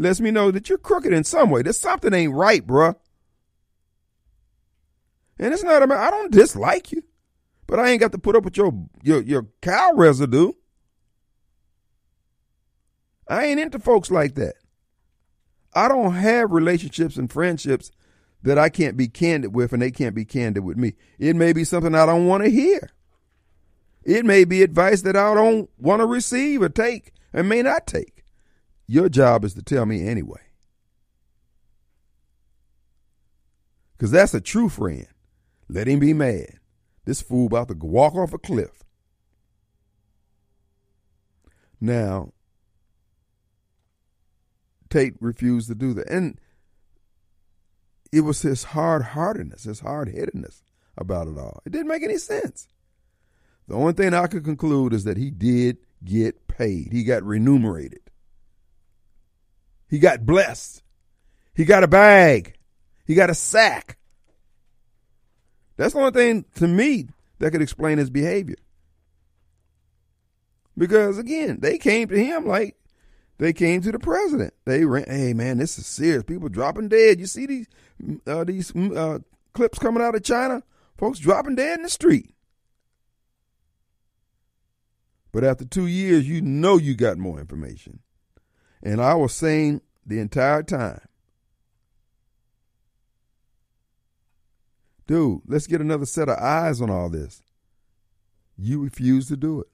[0.00, 1.62] lets me know that you're crooked in some way.
[1.62, 2.96] That something ain't right, bruh.
[5.38, 7.02] And it's not about I don't dislike you,
[7.66, 8.72] but I ain't got to put up with your
[9.02, 10.52] your your cow residue.
[13.28, 14.54] I ain't into folks like that.
[15.74, 17.90] I don't have relationships and friendships
[18.42, 20.94] that I can't be candid with and they can't be candid with me.
[21.18, 22.90] It may be something I don't want to hear.
[24.02, 27.86] It may be advice that I don't want to receive or take and may not
[27.86, 28.19] take.
[28.90, 30.40] Your job is to tell me anyway.
[33.96, 35.06] Because that's a true friend.
[35.68, 36.58] Let him be mad.
[37.04, 38.82] This fool about to walk off a cliff.
[41.80, 42.32] Now,
[44.88, 46.10] Tate refused to do that.
[46.10, 46.40] And
[48.10, 50.64] it was his hard heartedness, his hard headedness
[50.98, 51.62] about it all.
[51.64, 52.66] It didn't make any sense.
[53.68, 56.92] The only thing I could conclude is that he did get paid.
[56.92, 58.09] He got remunerated.
[59.90, 60.82] He got blessed.
[61.52, 62.54] He got a bag.
[63.04, 63.98] He got a sack.
[65.76, 67.08] That's the only thing to me
[67.40, 68.56] that could explain his behavior.
[70.78, 72.76] Because again, they came to him like
[73.38, 74.54] they came to the president.
[74.64, 76.22] They ran, hey man, this is serious.
[76.22, 77.18] People dropping dead.
[77.18, 77.66] You see these
[78.26, 79.18] uh, these uh,
[79.52, 80.62] clips coming out of China?
[80.96, 82.34] Folks dropping dead in the street.
[85.32, 88.00] But after two years, you know you got more information.
[88.82, 91.00] And I was saying the entire time,
[95.06, 97.42] dude, let's get another set of eyes on all this.
[98.56, 99.68] You refuse to do it.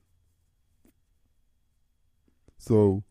[2.58, 3.04] So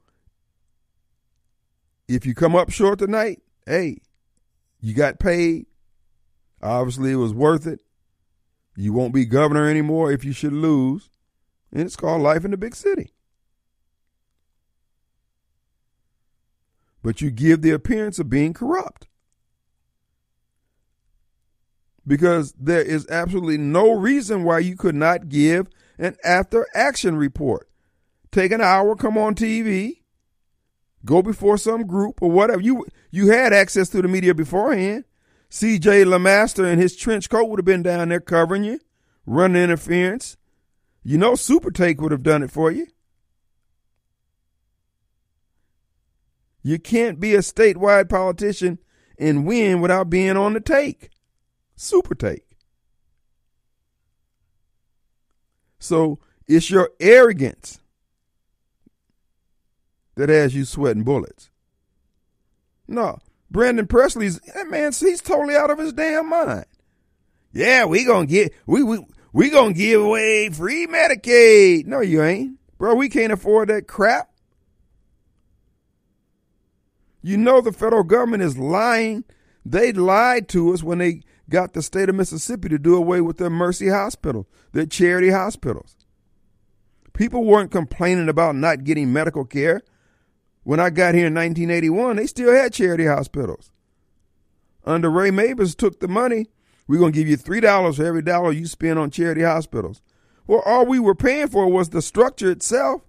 [2.07, 4.01] if you come up short tonight, hey,
[4.81, 5.65] you got paid.
[6.61, 7.79] Obviously, it was worth it.
[8.75, 11.09] You won't be governor anymore if you should lose.
[11.71, 13.14] And it's called life in the big city.
[17.05, 19.05] But you give the appearance of being corrupt.
[22.07, 25.67] Because there is absolutely no reason why you could not give
[25.99, 27.69] an after action report.
[28.31, 30.01] Take an hour, come on TV,
[31.05, 32.59] go before some group or whatever.
[32.59, 35.05] You you had access to the media beforehand.
[35.49, 36.05] C.J.
[36.05, 38.79] LeMaster in his trench coat would have been down there covering you,
[39.27, 40.37] running interference.
[41.03, 42.87] You know, Super Take would have done it for you.
[46.65, 48.79] You can't be a statewide politician
[49.19, 51.11] and win without being on the take.
[51.75, 52.57] Super Take.
[55.77, 57.77] So it's your arrogance
[60.15, 61.51] that has you sweating bullets.
[62.87, 63.19] No,
[63.51, 64.91] Brandon Presley's that man.
[64.91, 66.65] He's totally out of his damn mind.
[67.53, 71.85] Yeah, we gonna get we we we gonna give away free Medicaid.
[71.85, 72.95] No, you ain't, bro.
[72.95, 74.31] We can't afford that crap.
[77.25, 79.23] You know the federal government is lying.
[79.65, 83.37] They lied to us when they got the state of Mississippi to do away with
[83.37, 85.97] their Mercy Hospital, their charity hospitals.
[87.13, 89.81] People weren't complaining about not getting medical care.
[90.61, 93.71] When I got here in 1981, they still had charity hospitals.
[94.83, 96.51] Under Ray Mabus took the money.
[96.87, 99.99] We're going to give you $3 for every dollar you spend on charity hospitals.
[100.45, 103.01] Well, all we were paying for was the structure itself.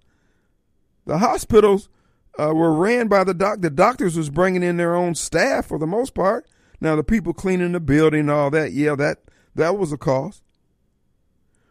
[1.05, 1.91] The hospitals
[2.39, 3.61] uh, were ran by the doc.
[3.61, 6.47] The doctors was bringing in their own staff for the most part.
[6.81, 9.19] Now the people cleaning the building and all that, yeah, that
[9.55, 10.43] that was a cost.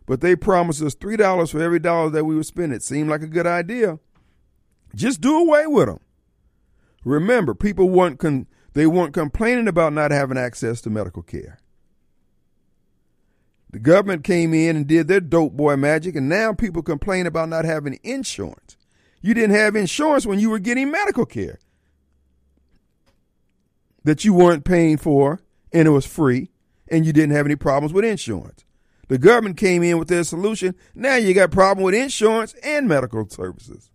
[0.05, 2.73] But they promised us three dollars for every dollar that we would spend.
[2.73, 3.99] It seemed like a good idea.
[4.93, 5.99] Just do away with them.
[7.03, 11.59] Remember, people weren't con- they weren't complaining about not having access to medical care.
[13.71, 17.49] The government came in and did their dope boy magic, and now people complain about
[17.49, 18.77] not having insurance.
[19.25, 21.57] You didn't have insurance when you were getting medical care
[24.03, 25.41] that you weren't paying for,
[25.73, 26.51] and it was free,
[26.89, 28.65] and you didn't have any problems with insurance.
[29.07, 30.75] The government came in with their solution.
[30.93, 33.89] Now you got problem with insurance and medical services.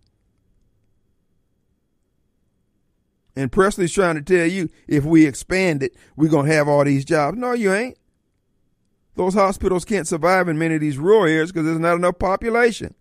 [3.33, 6.83] And Presley's trying to tell you if we expand it, we're going to have all
[6.83, 7.37] these jobs.
[7.37, 7.97] No, you ain't.
[9.15, 12.95] Those hospitals can't survive in many of these rural areas because there's not enough population.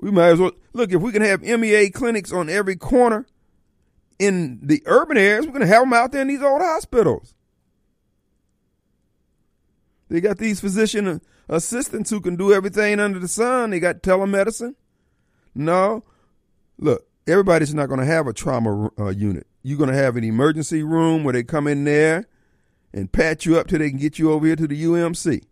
[0.00, 3.26] We might as well look if we can have MEA clinics on every corner
[4.18, 7.34] in the urban areas, we're going to have them out there in these old hospitals.
[10.08, 13.70] They got these physician assistants who can do everything under the sun.
[13.70, 14.74] They got telemedicine.
[15.54, 16.04] No,
[16.78, 19.46] look, everybody's not going to have a trauma uh, unit.
[19.62, 22.26] You're going to have an emergency room where they come in there
[22.92, 25.44] and patch you up till they can get you over here to the UMC.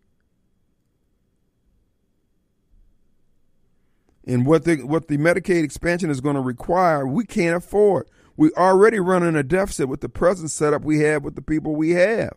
[4.29, 8.09] And what the what the Medicaid expansion is going to require, we can't afford.
[8.37, 11.93] We're already running a deficit with the present setup we have with the people we
[11.93, 12.35] have.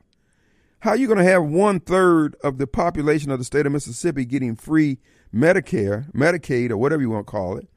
[0.79, 3.73] How are you going to have one third of the population of the state of
[3.73, 4.99] Mississippi getting free
[5.35, 7.67] Medicare, Medicaid, or whatever you want to call it,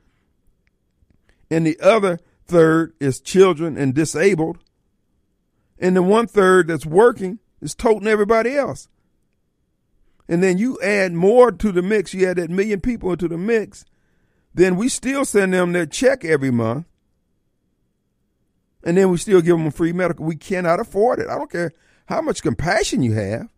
[1.51, 4.59] and the other third is children and disabled,
[5.79, 8.89] and the one third that's working is toting everybody else.
[10.29, 13.37] And then you add more to the mix, you add that million people into the
[13.37, 13.85] mix,
[14.55, 16.87] then we still send them their check every month.
[18.85, 20.25] And then we still give them free medical.
[20.25, 21.29] We cannot afford it.
[21.29, 21.73] I don't care
[22.07, 23.49] how much compassion you have.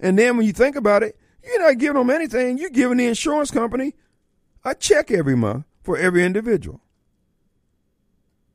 [0.00, 2.58] And then when you think about it, you're not giving them anything.
[2.58, 3.94] You're giving the insurance company
[4.64, 6.80] a check every month for every individual.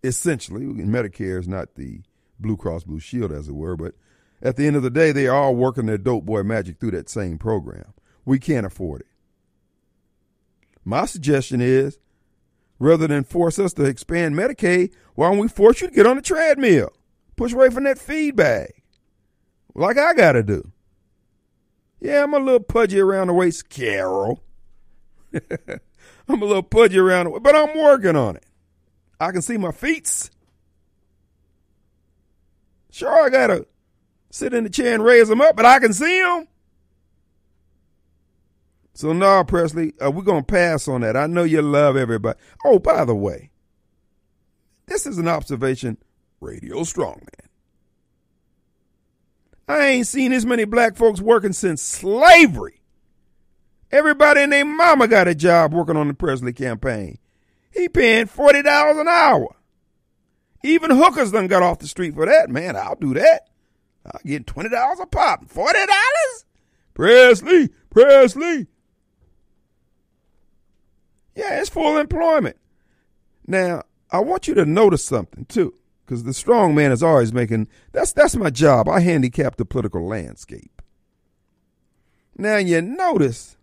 [0.04, 2.02] Essentially, Medicare is not the
[2.40, 3.96] Blue Cross Blue Shield, as it were, but
[4.42, 6.92] at the end of the day, they are all working their dope boy magic through
[6.92, 7.94] that same program.
[8.26, 9.07] We can't afford it.
[10.88, 12.00] My suggestion is
[12.80, 16.16] rather than force us to expand Medicaid, why don't we force you to get on
[16.16, 16.94] the treadmill?
[17.36, 18.72] Push away from that feed bag.
[19.76, 20.72] Like I got to do.
[22.00, 24.42] Yeah, I'm a little pudgy around the waist, Carol.
[25.34, 28.46] I'm a little pudgy around the waist, but I'm working on it.
[29.20, 30.30] I can see my feet.
[32.92, 33.68] Sure, I got to
[34.32, 36.48] sit in the chair and raise them up, but I can see them.
[38.98, 41.16] So, no, Presley, uh, we're going to pass on that.
[41.16, 42.40] I know you love everybody.
[42.66, 43.52] Oh, by the way,
[44.88, 46.00] this is an observation
[46.42, 47.46] Radio Strongman.
[49.68, 52.82] I ain't seen as many black folks working since slavery.
[53.92, 57.20] Everybody and their mama got a job working on the Presley campaign.
[57.70, 59.56] He paying $40 an hour.
[60.64, 62.50] Even hookers done got off the street for that.
[62.50, 63.48] Man, I'll do that.
[64.08, 65.46] I'll get $20 a pop.
[65.46, 65.86] $40?
[66.96, 68.66] Presley, Presley.
[71.38, 72.58] Yeah, it's full employment.
[73.46, 77.68] Now, I want you to notice something too, because the strong man is always making
[77.92, 78.90] that's that's my job.
[78.90, 80.82] I handicap the political landscape.
[82.36, 83.56] Now you notice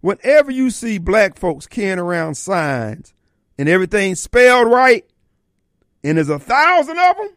[0.00, 3.14] whenever you see black folks carrying around signs
[3.56, 5.04] and everything spelled right,
[6.02, 7.36] and there's a thousand of them,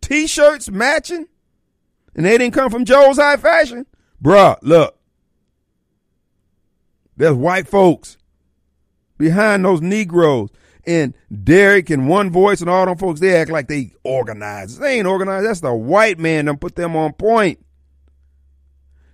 [0.00, 1.26] t-shirts matching,
[2.14, 3.84] and they didn't come from Joe's High Fashion,
[4.22, 4.96] bruh, look,
[7.20, 8.16] there's white folks
[9.18, 10.48] behind those Negroes.
[10.86, 11.12] And
[11.44, 14.80] Derek and One Voice and all them folks, they act like they organized.
[14.80, 15.46] They ain't organized.
[15.46, 17.64] That's the white man that put them on point.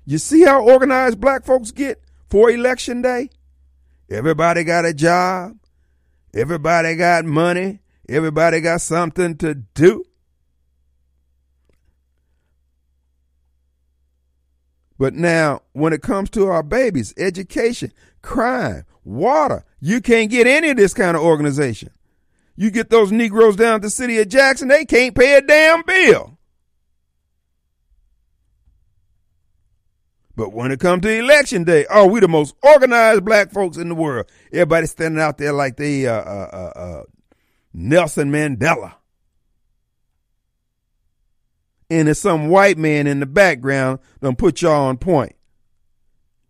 [0.05, 2.01] You see how organized black folks get
[2.31, 3.29] for election day?
[4.09, 5.57] Everybody got a job.
[6.33, 7.81] Everybody got money.
[8.09, 10.05] Everybody got something to do.
[14.99, 17.93] But now, when it comes to our babies, education,
[18.23, 21.91] crime, water, you can't get any of this kind of organization.
[22.57, 25.83] You get those Negroes down to the city of Jackson, they can't pay a damn
[25.83, 26.39] bill.
[30.35, 33.89] But when it comes to election day, oh, we the most organized black folks in
[33.89, 34.27] the world.
[34.53, 37.03] Everybody standing out there like they uh, uh, uh, uh
[37.73, 38.95] Nelson Mandela
[41.91, 45.35] and there's some white man in the background done put y'all on point.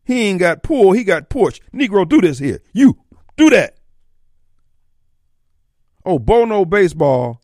[0.05, 1.61] He ain't got pull, he got push.
[1.75, 2.61] Negro, do this here.
[2.73, 2.99] You,
[3.37, 3.77] do that.
[6.05, 7.41] Oh, Bono baseball.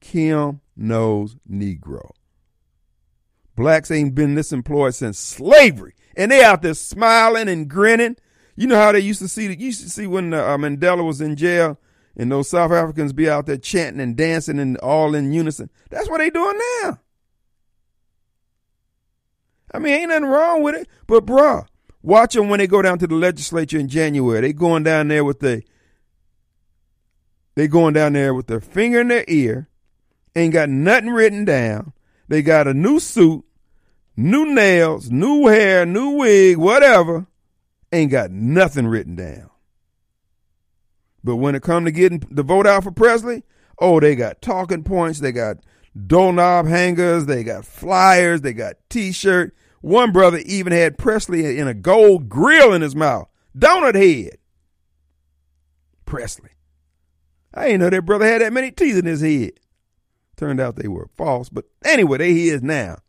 [0.00, 2.10] Kim knows Negro.
[3.56, 5.94] Blacks ain't been this employed since slavery.
[6.16, 8.16] and they out there smiling and grinning.
[8.56, 9.44] You know how they used to see.
[9.44, 11.78] You used to see when uh, Mandela was in jail,
[12.16, 15.70] and those South Africans be out there chanting and dancing and all in unison.
[15.90, 17.00] That's what they doing now.
[19.74, 20.88] I mean, ain't nothing wrong with it.
[21.08, 21.66] But bruh,
[22.00, 24.40] watch them when they go down to the legislature in January.
[24.40, 25.62] They going down there with the
[27.56, 29.68] they going down there with their finger in their ear,
[30.34, 31.92] ain't got nothing written down.
[32.28, 33.44] They got a new suit,
[34.16, 37.26] new nails, new hair, new wig, whatever.
[37.92, 39.50] Ain't got nothing written down.
[41.22, 43.44] But when it come to getting the vote out for Presley,
[43.78, 45.58] oh, they got talking points, they got
[46.06, 49.54] doorknob hangers, they got flyers, they got t-shirt.
[49.84, 53.28] One brother even had Presley in a gold grill in his mouth.
[53.54, 54.38] Donut head.
[56.06, 56.52] Presley.
[57.52, 59.52] I ain't know that brother had that many teeth in his head.
[60.38, 63.00] Turned out they were false, but anyway, there he is now.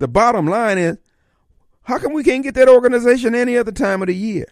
[0.00, 0.98] The bottom line is,
[1.84, 4.48] how come we can't get that organization any other time of the year?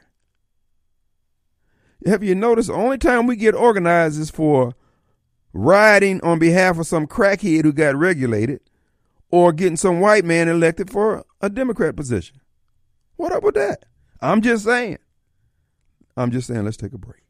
[2.07, 4.75] Have you noticed the only time we get organized is for
[5.53, 8.63] riding on behalf of some crackhead who got regulated
[9.31, 12.41] or getting some white man elected for a Democrat position?
[13.17, 13.85] What up with that?
[14.21, 14.99] I'm just saying.
[16.17, 17.23] I'm just saying, let's take a break.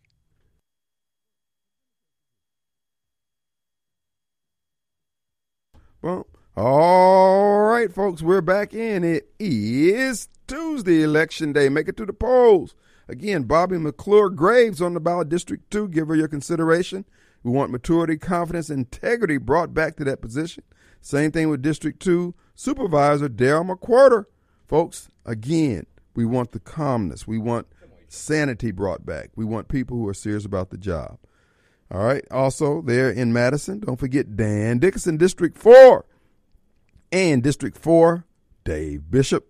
[6.03, 6.27] Well,
[6.57, 9.03] all right, folks, we're back in.
[9.03, 11.69] It is Tuesday, election day.
[11.69, 12.75] Make it to the polls.
[13.09, 15.89] Again, Bobby McClure Graves on the ballot, District 2.
[15.89, 17.05] Give her your consideration.
[17.43, 20.65] We want maturity, confidence, integrity brought back to that position.
[21.07, 24.25] Same thing with District 2 Supervisor Daryl McQuirter.
[24.67, 25.87] Folks, again,
[26.17, 27.29] we want the calmness.
[27.29, 27.69] We want
[28.09, 29.31] sanity brought back.
[29.37, 31.19] We want people who are serious about the job.
[31.93, 32.25] All right.
[32.33, 36.05] Also, there in Madison, don't forget Dan Dickinson, District 4.
[37.13, 38.25] And District 4,
[38.65, 39.47] Dave Bishop.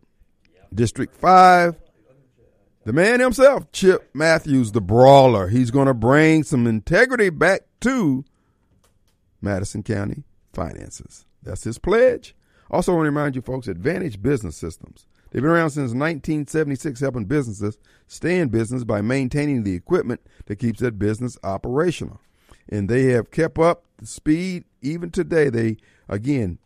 [0.74, 1.74] District 5,
[2.84, 5.48] the man himself, Chip Matthews, the brawler.
[5.48, 8.26] He's going to bring some integrity back to
[9.40, 11.25] Madison County finances.
[11.46, 12.34] That's his pledge.
[12.70, 15.06] Also, I want to remind you folks, Advantage Business Systems.
[15.30, 20.56] They've been around since 1976, helping businesses stay in business by maintaining the equipment that
[20.56, 22.20] keeps that business operational.
[22.68, 25.48] And they have kept up the speed even today.
[25.48, 25.76] They,
[26.08, 26.58] again,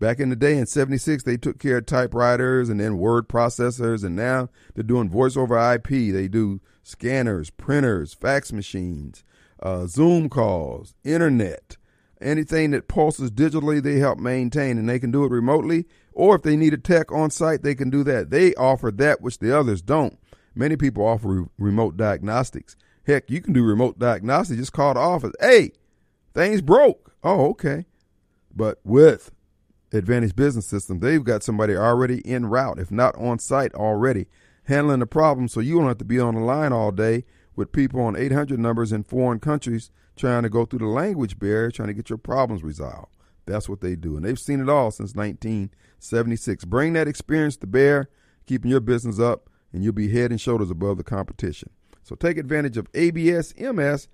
[0.00, 4.02] back in the day in 76, they took care of typewriters and then word processors,
[4.02, 5.88] and now they're doing voice over IP.
[5.88, 9.24] They do scanners, printers, fax machines,
[9.62, 11.76] uh, Zoom calls, internet.
[12.20, 15.84] Anything that pulses digitally, they help maintain, and they can do it remotely.
[16.12, 18.30] Or if they need a tech on site, they can do that.
[18.30, 20.18] They offer that which the others don't.
[20.54, 22.76] Many people offer re- remote diagnostics.
[23.06, 24.58] Heck, you can do remote diagnostics.
[24.58, 25.32] Just call the office.
[25.40, 25.72] Hey,
[26.34, 27.12] things broke.
[27.22, 27.84] Oh, okay.
[28.54, 29.30] But with
[29.92, 34.26] Advantage Business System, they've got somebody already en route, if not on site already,
[34.64, 37.72] handling the problem so you don't have to be on the line all day with
[37.72, 41.88] people on 800 numbers in foreign countries trying to go through the language barrier, trying
[41.88, 43.14] to get your problems resolved.
[43.46, 44.16] That's what they do.
[44.16, 46.64] And they've seen it all since 1976.
[46.64, 48.08] Bring that experience to bear,
[48.46, 51.70] keeping your business up, and you'll be head and shoulders above the competition.
[52.02, 54.08] So take advantage of absms.com,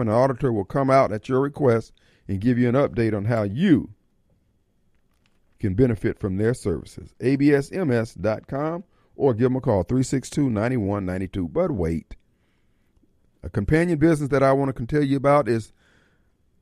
[0.00, 1.92] and an auditor will come out at your request
[2.26, 3.90] and give you an update on how you
[5.58, 7.14] can benefit from their services.
[7.20, 8.84] absms.com
[9.16, 11.48] or give them a call 362 9192.
[11.48, 12.14] But wait.
[13.42, 15.72] A companion business that I want to tell you about is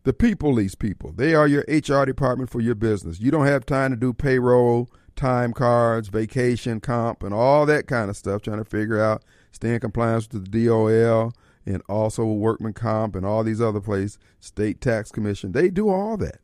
[0.05, 1.13] the People Lease people.
[1.13, 3.21] They are your HR department for your business.
[3.21, 8.11] You don't have time to do payroll, time cards, vacation, comp, and all that kind
[8.11, 11.33] of stuff, trying to figure out, stay in compliance with the DOL
[11.65, 15.53] and also workman comp and all these other places, state tax commission.
[15.53, 16.39] They do all that.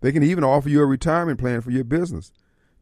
[0.00, 2.32] They can even offer you a retirement plan for your business.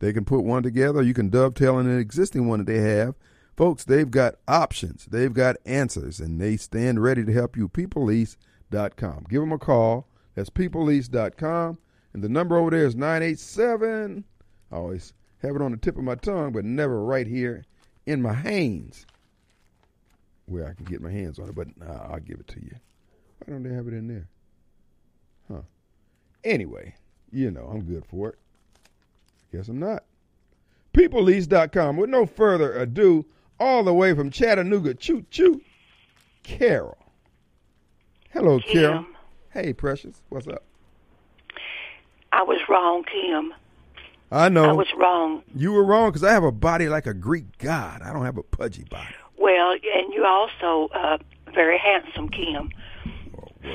[0.00, 1.00] They can put one together.
[1.00, 3.14] You can dovetail in an existing one that they have
[3.56, 7.68] Folks, they've got options, they've got answers, and they stand ready to help you.
[7.68, 9.26] PeopleLease.com.
[9.28, 10.08] Give them a call.
[10.34, 11.78] That's PeopleLease.com.
[12.12, 14.24] And the number over there is 987.
[14.72, 17.64] I always have it on the tip of my tongue, but never right here
[18.06, 19.06] in my hands
[20.46, 21.54] where I can get my hands on it.
[21.54, 22.74] But uh, I'll give it to you.
[23.38, 24.28] Why don't they have it in there?
[25.50, 25.62] Huh.
[26.42, 26.94] Anyway,
[27.30, 28.38] you know, I'm good for it.
[29.52, 30.04] Guess I'm not.
[30.92, 31.96] PeopleLease.com.
[31.96, 33.26] With no further ado,
[33.64, 35.62] all the way from Chattanooga, choo choo,
[36.42, 36.98] Carol.
[38.30, 38.72] Hello, Kim.
[38.72, 39.06] Carol.
[39.50, 40.20] Hey, Precious.
[40.28, 40.62] What's up?
[42.32, 43.54] I was wrong, Kim.
[44.30, 44.64] I know.
[44.64, 45.42] I was wrong.
[45.54, 48.02] You were wrong because I have a body like a Greek god.
[48.02, 49.14] I don't have a pudgy body.
[49.38, 51.18] Well, and you're also uh,
[51.54, 52.70] very handsome, Kim.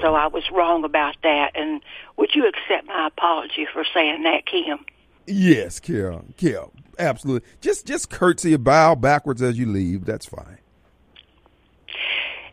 [0.02, 1.52] So I was wrong about that.
[1.56, 1.82] And
[2.18, 4.80] would you accept my apology for saying that, Kim?
[5.26, 6.26] Yes, Carol.
[6.38, 6.74] Carol.
[7.00, 7.48] Absolutely.
[7.62, 10.06] Just just curtsy, bow backwards as you leave.
[10.06, 10.58] That's fine.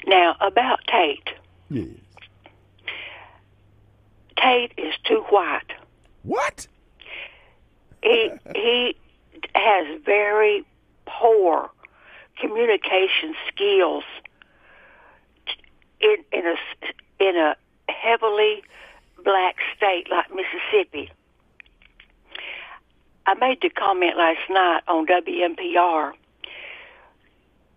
[0.06, 1.30] Now about Tate.
[1.68, 1.88] Yes.
[4.38, 5.72] Tate is too white.
[6.22, 6.68] What?
[8.02, 8.96] He he
[9.54, 10.64] has very
[11.06, 11.70] poor
[12.40, 14.04] communication skills
[16.00, 16.56] in in a
[17.18, 17.56] in a
[17.88, 18.62] heavily
[19.24, 21.10] black state like Mississippi.
[23.26, 26.12] I made the comment last night on WMPR.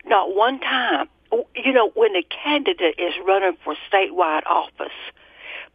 [0.06, 1.10] Not one time,
[1.56, 4.94] you know, when a candidate is running for statewide office,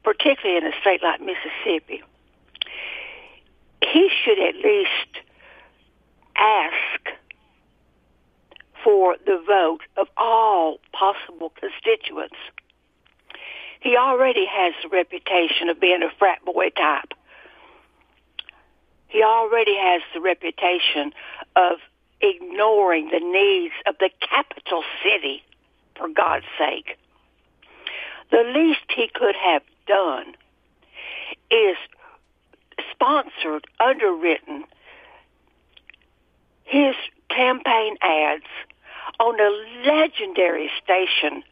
[0.04, 2.02] particularly in a state like Mississippi,
[3.82, 5.24] he should at least
[6.36, 7.08] ask
[8.84, 12.36] for the vote of all possible constituents.
[13.80, 17.12] He already has the reputation of being a frat boy type.
[19.14, 21.12] He already has the reputation
[21.54, 21.78] of
[22.20, 25.44] ignoring the needs of the capital city,
[25.94, 26.98] for God's sake.
[28.32, 30.34] The least he could have done
[31.48, 31.76] is
[32.90, 34.64] sponsored, underwritten
[36.64, 36.96] his
[37.30, 38.42] campaign ads
[39.20, 41.44] on a legendary station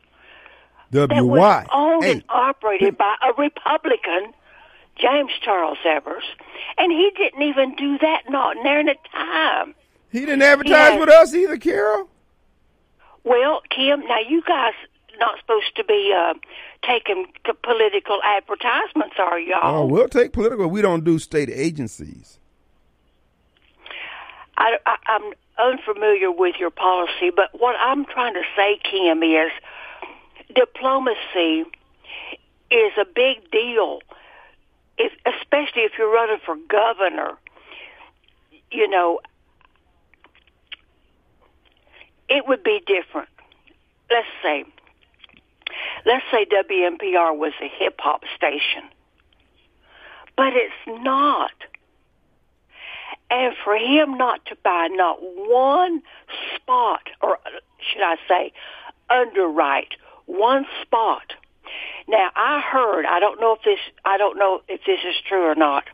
[0.91, 4.35] that was owned Hey, and operated by a Republican,
[5.03, 6.23] James Charles Evers,
[6.79, 9.75] and he didn't even do that not near the time.
[10.13, 11.01] he didn't advertise Yes.
[11.01, 12.09] with us either, Carol.
[13.25, 14.75] Well, Kim, now you guys
[15.19, 16.35] not supposed to be uh,
[16.87, 17.27] taking
[17.63, 19.59] political advertisements, are y'all?
[19.83, 20.69] Oh, we'll take political.
[20.69, 22.39] We don't do state agencies.
[24.57, 29.51] I, I, I'm unfamiliar with your policy, but what I'm trying to say, Kim, is
[30.55, 31.65] diplomacy
[32.71, 34.01] is a big deal,
[34.99, 37.39] if, especially if you're running for governor.
[38.71, 39.21] You know,
[42.29, 43.29] it would be different.
[44.11, 44.65] Let's say,
[46.07, 48.89] let's say WMPR was a hip hop station,
[50.37, 51.53] but it's not.
[53.31, 56.03] And for him not to buy not one
[56.55, 57.39] spot, or
[57.79, 58.53] should I say,
[59.09, 59.95] underwrite
[60.27, 61.33] one spot.
[62.09, 65.45] Now I heard, I don't know if this, I don't know if this is true
[65.45, 65.85] or not,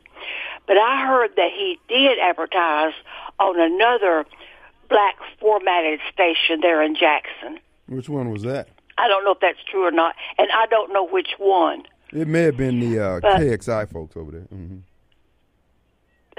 [0.67, 2.93] but I heard that he did advertise
[3.39, 4.25] on another
[4.89, 7.59] black formatted station there in Jackson.
[7.89, 8.69] Which one was that?
[8.97, 11.85] I don't know if that's true or not, and I don't know which one.
[12.13, 14.41] It may have been the uh, But- KXI folks over there.
[14.43, 14.79] hmm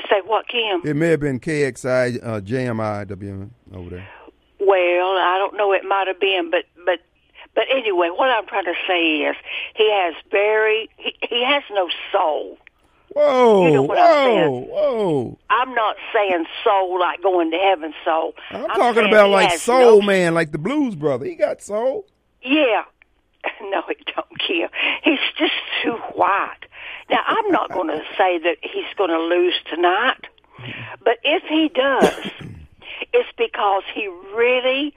[0.10, 0.82] Say what, Kim?
[0.86, 4.08] It may have been KXI, uh, JMI, WM over there.
[4.60, 5.74] Well, I don't know.
[5.74, 6.64] It might have been, but
[7.60, 9.36] but anyway, what I'm trying to say is
[9.76, 12.58] he has very he, he has no soul.
[13.10, 15.38] Whoa, You know what I'm whoa, whoa.
[15.50, 18.34] I'm not saying soul like going to heaven soul.
[18.50, 21.26] I'm, I'm talking about like Soul no- Man, like the Blues Brother.
[21.26, 22.06] He got soul.
[22.42, 22.84] Yeah.
[23.62, 24.70] No, he don't care.
[25.04, 25.54] He's just
[25.84, 26.66] too white.
[27.10, 30.28] Now, I'm not going to say that he's going to lose tonight,
[31.04, 32.32] but if he does,
[33.14, 34.94] it's because he really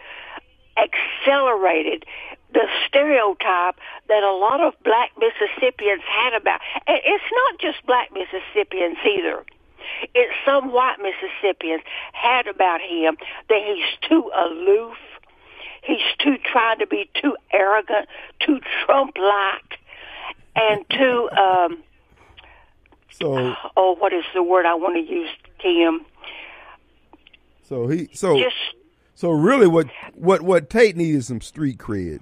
[0.76, 2.04] accelerated
[2.52, 3.76] the stereotype
[4.08, 6.60] that a lot of black Mississippians had about.
[6.86, 9.44] And it's not just black Mississippians either.
[10.14, 13.16] It's some white Mississippians had about him
[13.48, 14.96] that he's too aloof.
[15.82, 18.08] He's too trying to be too arrogant,
[18.40, 19.78] too Trump-like,
[20.54, 21.82] and too um,
[23.10, 26.06] So, oh, what is the word I want to use, Kim?
[27.62, 28.54] so he, so, Just
[29.14, 32.20] so really, what, what, what Tate needs is some street creds.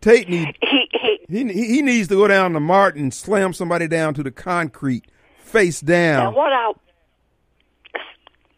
[0.00, 3.86] Tate need he he he he needs to go down to Martin and slam somebody
[3.86, 5.04] down to the concrete,
[5.38, 6.34] face Now, down.
[6.34, 6.72] what I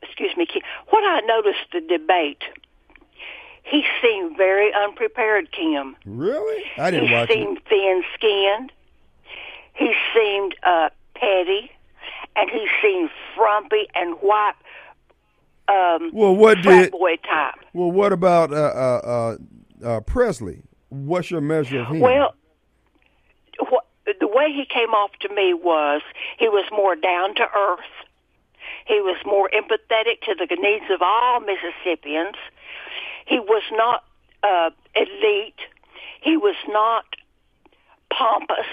[0.03, 2.43] excuse me, Kim, what I noticed the debate,
[3.65, 5.97] he seemed very unprepared, Kim.
[6.05, 6.65] Really?
[6.79, 7.33] I didn't he watch it.
[7.35, 8.73] seemed thin-skinned.
[9.75, 11.71] He seemed uh, petty,
[12.37, 14.53] and he seemed frumpy and white.
[15.73, 16.91] Um, Well, what did?
[16.91, 17.55] boy type?
[17.73, 19.37] Well, what about uh, uh,
[19.85, 20.63] uh, uh, Presley?
[20.91, 22.01] What's your measure of him?
[22.01, 22.35] Well,
[23.71, 23.87] what,
[24.21, 26.03] the way he came off to me was
[26.39, 27.81] he was more down to earth.
[28.87, 32.37] He was more empathetic to the needs of all Mississippians.
[33.27, 34.05] He was not
[34.43, 35.61] uh, elite.
[36.21, 37.05] He was not
[38.11, 38.67] pompous,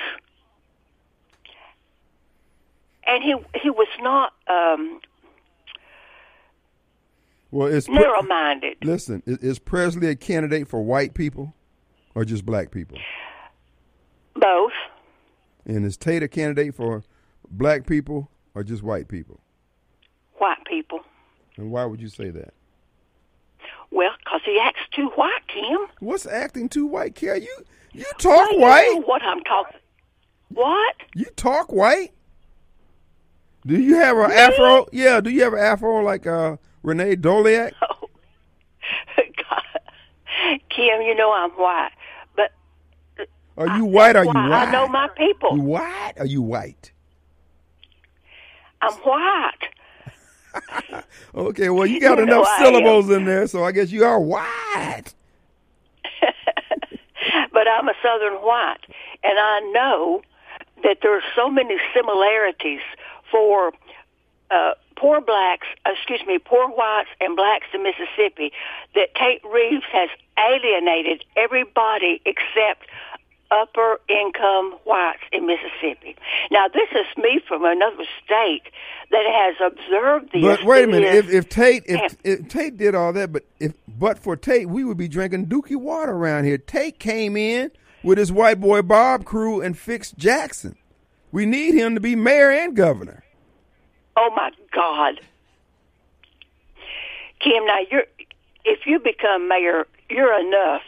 [3.07, 4.99] and he he was not um,
[7.51, 8.77] well, it's Pre- narrow-minded.
[8.83, 11.53] listen, is, is Presley a candidate for white people
[12.15, 12.97] or just black people?
[14.35, 14.71] Both.
[15.65, 17.03] And is Tate a candidate for
[17.49, 19.39] black people or just white people?
[20.37, 21.01] white people.
[21.57, 22.53] And why would you say that?
[23.91, 25.79] Well, 'cause he acts too white, Kim.
[25.99, 27.41] What's acting too white, Carol?
[27.41, 28.91] You you talk Well, you white.
[28.93, 29.79] know what I'm talking.
[30.49, 30.95] What?
[31.15, 32.11] You talk white.
[33.65, 34.85] Do you have an afro?
[34.93, 35.19] Yeah.
[35.19, 37.73] Do you have an afro like uh, Renee Doliak?
[39.17, 39.81] God.
[40.69, 41.91] Kim, you know I'm white,
[42.35, 42.51] but
[43.57, 44.15] Are you white?
[44.15, 44.69] Are you white?
[44.69, 45.55] I know my people.
[45.55, 46.13] You white?
[46.17, 46.91] Are you white?
[48.81, 49.53] I'm white.
[51.35, 51.69] Okay.
[51.69, 55.13] Well, you got You enough syllables in there, so I guess you are white.
[57.53, 58.85] but I'm a Southern white,
[59.23, 60.21] and I know
[60.83, 62.81] that there are so many similarities
[63.31, 63.73] for
[64.51, 68.51] uh, poor blacks, uh, excuse me, poor whites and blacks in Mississippi
[68.95, 72.87] that Tate Reeves has alienated everybody except
[73.51, 76.15] upper income whites in Mississippi.
[76.51, 78.63] Now, this is me from another state
[79.11, 80.43] that has observed these.
[80.43, 81.15] But wait a minute.
[81.15, 84.83] If, if Tate if, if Tate did all that, but if but for Tate, we
[84.83, 86.57] would be drinking Dookie water around here.
[86.57, 87.71] Tate came in
[88.03, 90.75] with his white boy Bob crew and fixed Jackson.
[91.31, 93.23] We need him to be mayor and governor.
[94.17, 95.21] Oh my God,
[97.39, 97.65] Kim!
[97.65, 98.05] Now you're
[98.65, 100.81] if you become mayor, you're enough.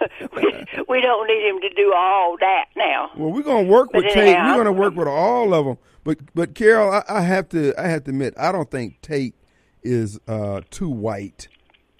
[0.36, 3.10] we, we don't need him to do all that now.
[3.16, 4.36] Well, we're gonna work But with Tate.
[4.36, 5.78] We're gonna work with all of them.
[6.02, 9.34] But but Carol, I, I have to I have to admit, I don't think Tate
[9.82, 11.48] is uh, too white.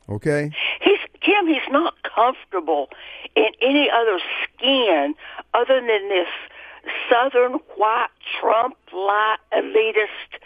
[0.09, 0.51] Okay.
[0.83, 1.47] He's Kim.
[1.47, 2.89] He's not comfortable
[3.37, 5.15] in any other skin
[5.55, 6.29] other than this
[7.11, 8.09] southern white
[8.41, 10.41] Trump light elitist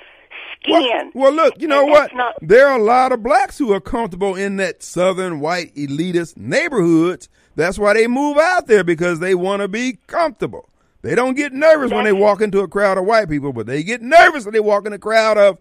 [0.61, 1.13] skin.
[1.15, 2.15] Well, look, you know And what?
[2.15, 6.37] not- there are a lot of blacks who are comfortable in that southern white elitist
[6.37, 7.29] neighborhoods.
[7.57, 10.69] That's why they move out there because they want to be comfortable.
[11.03, 13.83] They don't get nervous when they walk into a crowd of white people, but they
[13.83, 15.59] get nervous when they walk in a crowd of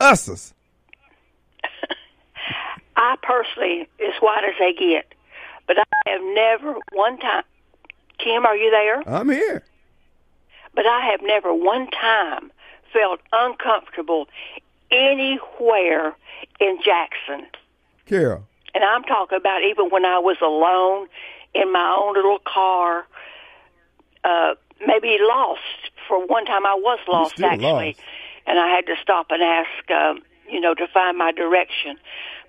[0.00, 0.52] us's.
[2.96, 5.12] I personally, as white as they get,
[5.66, 7.44] but I have never one time.
[8.18, 9.02] Kim, are you there?
[9.08, 9.64] I'm here.
[10.74, 12.52] But I have never one time
[12.92, 14.28] felt uncomfortable
[14.90, 16.16] anywhere
[16.58, 17.46] in Jackson.
[18.06, 18.46] Carol.
[18.74, 21.08] And I'm talking about even when I was alone
[21.54, 23.06] in my own little car,
[24.24, 24.54] uh,
[24.86, 25.60] maybe lost.
[26.06, 28.00] For one time, I was lost actually, lost.
[28.46, 31.96] and I had to stop and ask, um, you know, to find my direction.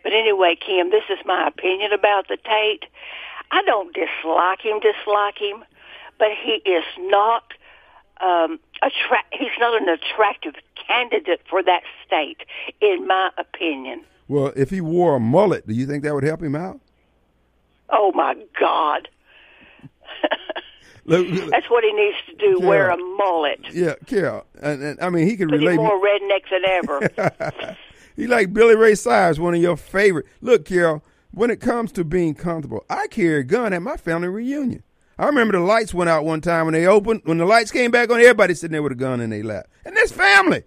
[0.03, 2.85] But anyway, Kim, this is my opinion about the Tate.
[3.51, 5.63] I don't dislike him, dislike him,
[6.17, 7.43] but he is not
[8.21, 10.53] um, attra- He's not an attractive
[10.87, 12.37] candidate for that state,
[12.81, 14.01] in my opinion.
[14.27, 16.79] Well, if he wore a mullet, do you think that would help him out?
[17.89, 19.09] Oh my God.
[21.05, 22.59] Look, look, That's what he needs to do.
[22.61, 22.67] Yeah.
[22.67, 23.59] Wear a mullet.
[23.73, 24.45] yeah, Carol.
[24.61, 25.75] And, and I mean, he But he's relate.
[25.77, 27.75] more redneck than ever.
[28.15, 30.25] he like Billy Ray Cyrus, one of your favorite.
[30.41, 34.27] Look, Carol, when it comes to being comfortable, I carry a gun at my family
[34.29, 34.83] reunion.
[35.21, 37.21] I remember the lights went out one time when they opened.
[37.25, 39.67] When the lights came back on, everybody sitting there with a gun in their lap,
[39.85, 40.63] and that's family.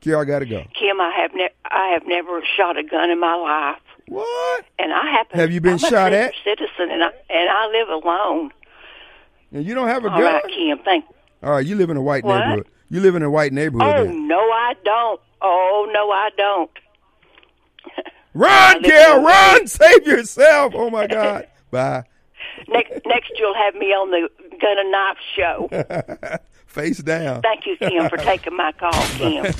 [0.00, 0.64] Carol, I gotta go.
[0.78, 4.64] Kim, I have ne- I have never shot a gun in my life, What?
[4.78, 5.38] and I happen.
[5.38, 6.34] Have you been I'm shot a at?
[6.42, 8.50] Citizen, and I and I live alone.
[9.52, 10.32] And you don't have a All gun?
[10.34, 10.78] right, Kim.
[10.78, 11.04] Thank.
[11.42, 12.38] All right, you live in a white What?
[12.38, 12.68] neighborhood.
[12.88, 13.94] You live in a white neighborhood.
[13.94, 14.26] Oh then.
[14.28, 15.20] no, I don't.
[15.42, 16.70] Oh no, I don't.
[18.32, 19.66] Run, live Carol, in a run!
[19.66, 20.72] Save yourself!
[20.74, 21.46] Oh my God!
[21.70, 22.04] Bye
[22.68, 24.28] next, next you'll have me on the
[24.60, 25.68] Gun and Knife show.
[26.66, 27.42] Face down.
[27.42, 29.52] Thank you, Kim, for taking my call, Kim.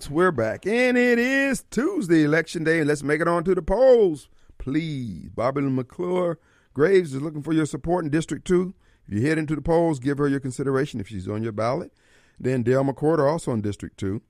[0.00, 0.66] folks, we're back.
[0.66, 4.30] And it is Tuesday, election day, and let's make it on to the polls.
[4.56, 5.28] Please.
[5.28, 6.38] Bobby McClure
[6.72, 8.72] Graves is looking for your support in District 2.
[9.06, 11.92] If you head into the polls, give her your consideration if she's on your ballot.
[12.38, 14.22] Then Dale McCord are also in District 2.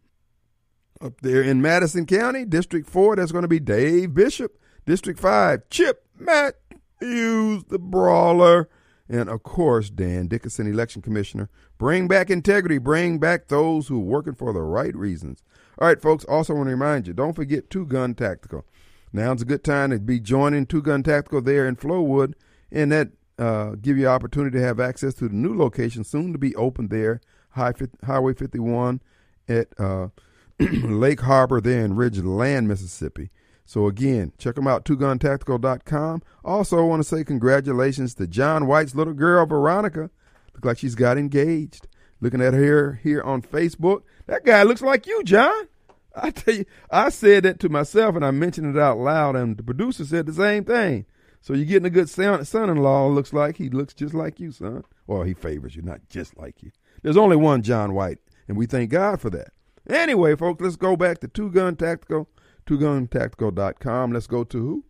[1.03, 4.59] Up there in Madison County, District 4, that's going to be Dave Bishop.
[4.87, 8.69] District 5, Chip Matthews, the brawler.
[9.09, 11.49] And of course, Dan Dickinson, election commissioner.
[11.79, 12.79] Bring back integrity.
[12.79, 15.43] Bring back those who are working for the right reasons.
[15.79, 16.25] All right, folks.
[16.25, 18.65] Also, want to remind you: don't forget Two Gun Tactical.
[19.13, 22.35] Now's a good time to be joining Two Gun Tactical there in Flowood,
[22.71, 26.39] and that uh, give you opportunity to have access to the new location soon to
[26.39, 27.21] be open there,
[27.51, 27.73] High,
[28.05, 29.01] Highway 51
[29.49, 30.09] at uh,
[30.61, 33.31] Lake Harbor there in Ridgeland, Mississippi.
[33.65, 36.23] So again, check them out, twoguntactical.com.
[36.45, 40.11] Also, I want to say congratulations to John White's little girl, Veronica.
[40.55, 41.87] Look like she's got engaged.
[42.21, 44.03] Looking at her here on Facebook.
[44.31, 45.67] That guy looks like you, John.
[46.15, 49.57] I tell you, I said that to myself and I mentioned it out loud, and
[49.57, 51.05] the producer said the same thing.
[51.41, 53.09] So you're getting a good son-in-law.
[53.09, 54.85] Looks like he looks just like you, son.
[55.09, 56.71] Well, he favors you, not just like you.
[57.03, 59.49] There's only one John White, and we thank God for that.
[59.89, 62.29] Anyway, folks, let's go back to Two Gun Tactical
[62.67, 64.13] twoguntactical.com.
[64.13, 64.85] Let's go to who?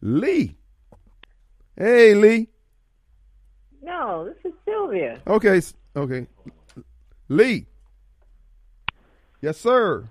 [0.00, 0.56] Lee.
[1.76, 2.48] Hey, Lee.
[3.82, 5.20] No, this is Sylvia.
[5.26, 5.60] Okay,
[5.96, 6.26] okay.
[7.28, 7.66] Lee.
[9.40, 10.04] Yes, sir.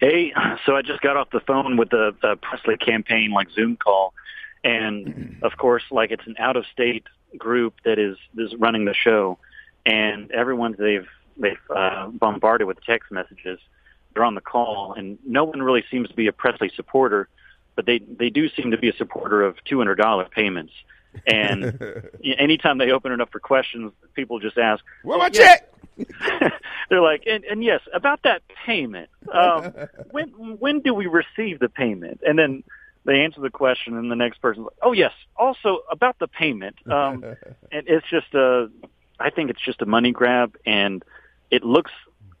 [0.00, 0.32] Hey,
[0.66, 4.12] so I just got off the phone with the, the Presley campaign, like Zoom call,
[4.62, 7.06] and of course, like it's an out-of-state
[7.38, 9.38] group that is is running the show,
[9.86, 13.58] and everyone they've they've uh, bombarded with text messages
[14.14, 17.28] they're on the call, and no one really seems to be a Presley supporter,
[17.74, 20.72] but they they do seem to be a supporter of two hundred dollar payments.
[21.26, 21.78] And
[22.38, 25.70] anytime they open it up for questions, people just ask, "Well, my check."
[26.90, 29.10] They're like, and, and yes, about that payment.
[29.32, 29.72] Um,
[30.10, 32.20] when when do we receive the payment?
[32.26, 32.64] And then
[33.04, 36.76] they answer the question, and the next person's like, "Oh yes, also about the payment."
[36.90, 37.24] Um,
[37.72, 38.70] and it's just a,
[39.20, 41.04] I think it's just a money grab, and
[41.50, 41.92] it looks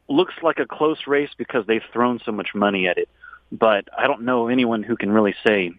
[0.08, 3.08] looks like a close race because they've thrown so much money at it.
[3.52, 5.72] But I don't know anyone who can really say,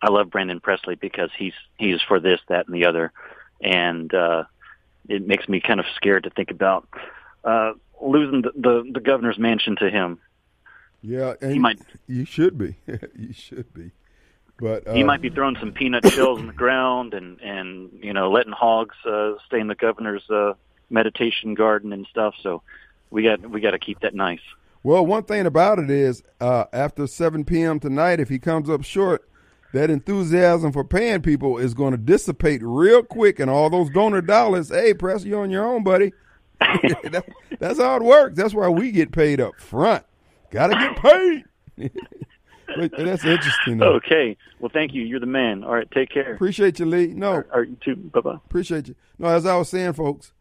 [0.00, 3.12] I love Brandon Presley because he's he's for this, that, and the other,
[3.60, 4.44] and uh,
[5.08, 6.88] it makes me kind of scared to think about
[7.44, 10.18] uh, losing the, the the governor's mansion to him.
[11.02, 11.80] Yeah, and he might.
[12.06, 12.76] You should be.
[12.86, 13.90] you should be.
[14.58, 18.12] But uh, he might be throwing some peanut shells on the ground and and you
[18.12, 20.54] know letting hogs uh, stay in the governor's uh,
[20.90, 22.34] meditation garden and stuff.
[22.42, 22.62] So
[23.10, 24.40] we got we got to keep that nice.
[24.82, 27.80] Well, one thing about it is, uh, after 7 p.m.
[27.80, 29.26] tonight, if he comes up short,
[29.74, 34.20] that enthusiasm for paying people is going to dissipate real quick, and all those donor
[34.20, 34.70] dollars.
[34.70, 36.12] Hey, press you on your own, buddy.
[36.60, 37.24] that,
[37.58, 38.36] that's how it works.
[38.36, 40.04] That's why we get paid up front.
[40.50, 41.90] Got to get paid.
[42.96, 43.78] that's interesting.
[43.78, 43.94] Though.
[43.94, 44.36] Okay.
[44.60, 45.02] Well, thank you.
[45.02, 45.64] You're the man.
[45.64, 45.90] All right.
[45.90, 46.34] Take care.
[46.34, 47.08] Appreciate you, Lee.
[47.08, 47.32] No.
[47.52, 47.96] All right, you too.
[47.96, 48.34] Bye bye.
[48.46, 48.94] Appreciate you.
[49.18, 50.32] No, as I was saying, folks,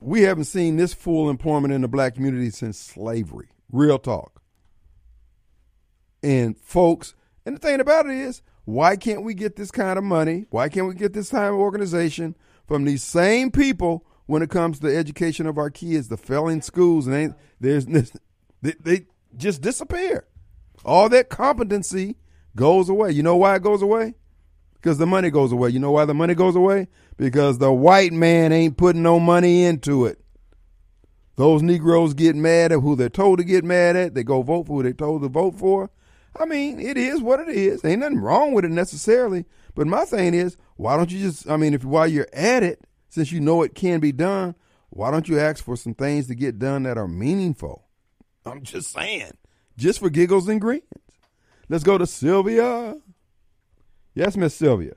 [0.00, 3.48] we haven't seen this full employment in the black community since slavery.
[3.70, 4.42] Real talk.
[6.20, 7.14] And folks,
[7.48, 10.44] and the thing about it is, why can't we get this kind of money?
[10.50, 14.78] Why can't we get this kind of organization from these same people when it comes
[14.78, 18.12] to the education of our kids, the failing schools, and they, there's
[18.60, 20.26] they, they just disappear.
[20.84, 22.18] All that competency
[22.54, 23.12] goes away.
[23.12, 24.12] You know why it goes away?
[24.74, 25.70] Because the money goes away.
[25.70, 26.88] You know why the money goes away?
[27.16, 30.20] Because the white man ain't putting no money into it.
[31.36, 34.14] Those Negroes get mad at who they're told to get mad at.
[34.14, 35.90] They go vote for who they're told to vote for.
[36.38, 37.84] I mean, it is what it is.
[37.84, 39.44] Ain't nothing wrong with it necessarily.
[39.74, 42.80] But my thing is, why don't you just, I mean, if while you're at it,
[43.08, 44.54] since you know it can be done,
[44.90, 47.84] why don't you ask for some things to get done that are meaningful?
[48.46, 49.32] I'm just saying,
[49.76, 50.82] just for giggles and grins.
[51.68, 52.96] Let's go to Sylvia.
[54.14, 54.94] Yes, Miss Sylvia.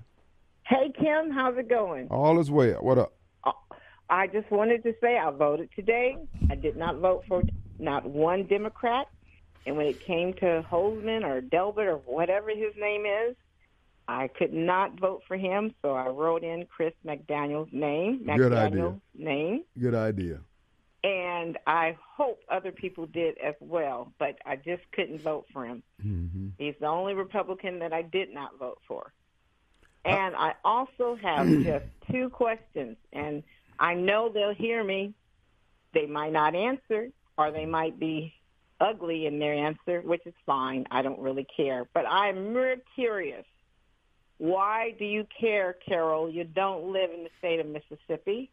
[0.66, 2.08] Hey, Kim, how's it going?
[2.10, 2.78] All is well.
[2.82, 3.14] What up?
[3.44, 3.52] Uh,
[4.10, 6.16] I just wanted to say I voted today.
[6.50, 7.44] I did not vote for
[7.78, 9.08] not one Democrat.
[9.66, 13.36] And when it came to Hosemann or Delbert or whatever his name is,
[14.08, 18.26] I could not vote for him, so I wrote in Chris McDaniel's name.
[18.36, 18.96] Good idea.
[19.16, 19.64] Name.
[19.80, 20.40] Good idea.
[21.04, 25.82] And I hope other people did as well, but I just couldn't vote for him.
[26.04, 26.50] Mm-hmm.
[26.58, 29.14] He's the only Republican that I did not vote for.
[30.04, 33.44] And I also have just two questions, and
[33.80, 35.14] I know they'll hear me.
[35.94, 38.34] They might not answer, or they might be
[38.82, 40.86] ugly in their answer, which is fine.
[40.92, 41.86] I don't really care.
[41.94, 43.46] But I'm real curious.
[44.38, 46.30] Why do you care, Carol?
[46.30, 48.50] You don't live in the state of Mississippi.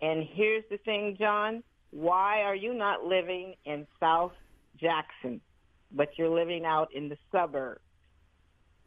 [0.00, 1.62] And here's the thing, John.
[1.90, 4.32] why are you not living in South
[4.80, 5.40] Jackson,
[5.92, 7.80] but you're living out in the suburbs?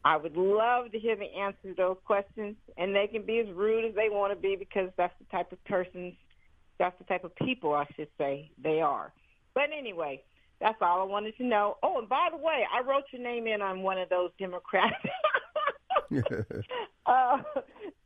[0.04, 3.46] I would love to hear the answer to those questions, and they can be as
[3.54, 6.14] rude as they want to be because that's the type of persons,
[6.78, 9.12] that's the type of people, I should say, they are.
[9.54, 10.22] But anyway,
[10.62, 11.76] that's all I wanted to know.
[11.82, 14.94] Oh, and by the way, I wrote your name in on one of those Democrats.
[17.06, 17.38] uh,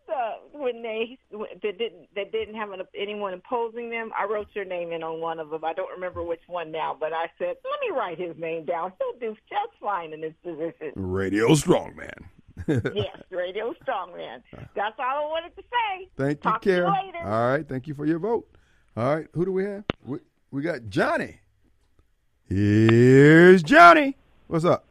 [0.07, 0.15] so
[0.53, 4.93] when they that didn't that didn't have an, anyone opposing them, I wrote your name
[4.93, 5.65] in on one of them.
[5.65, 8.93] I don't remember which one now, but I said, let me write his name down.
[8.99, 10.93] He'll do just fine in this position.
[10.95, 12.25] Radio Strongman.
[12.67, 14.43] yes, Radio Strongman.
[14.75, 16.09] That's all I wanted to say.
[16.17, 16.95] Thank Talk you, to Karen.
[16.95, 17.29] you later.
[17.29, 18.49] All right, thank you for your vote.
[18.97, 19.85] All right, who do we have?
[20.05, 20.21] We,
[20.51, 21.41] we got Johnny.
[22.49, 24.17] Here's Johnny.
[24.47, 24.85] What's up?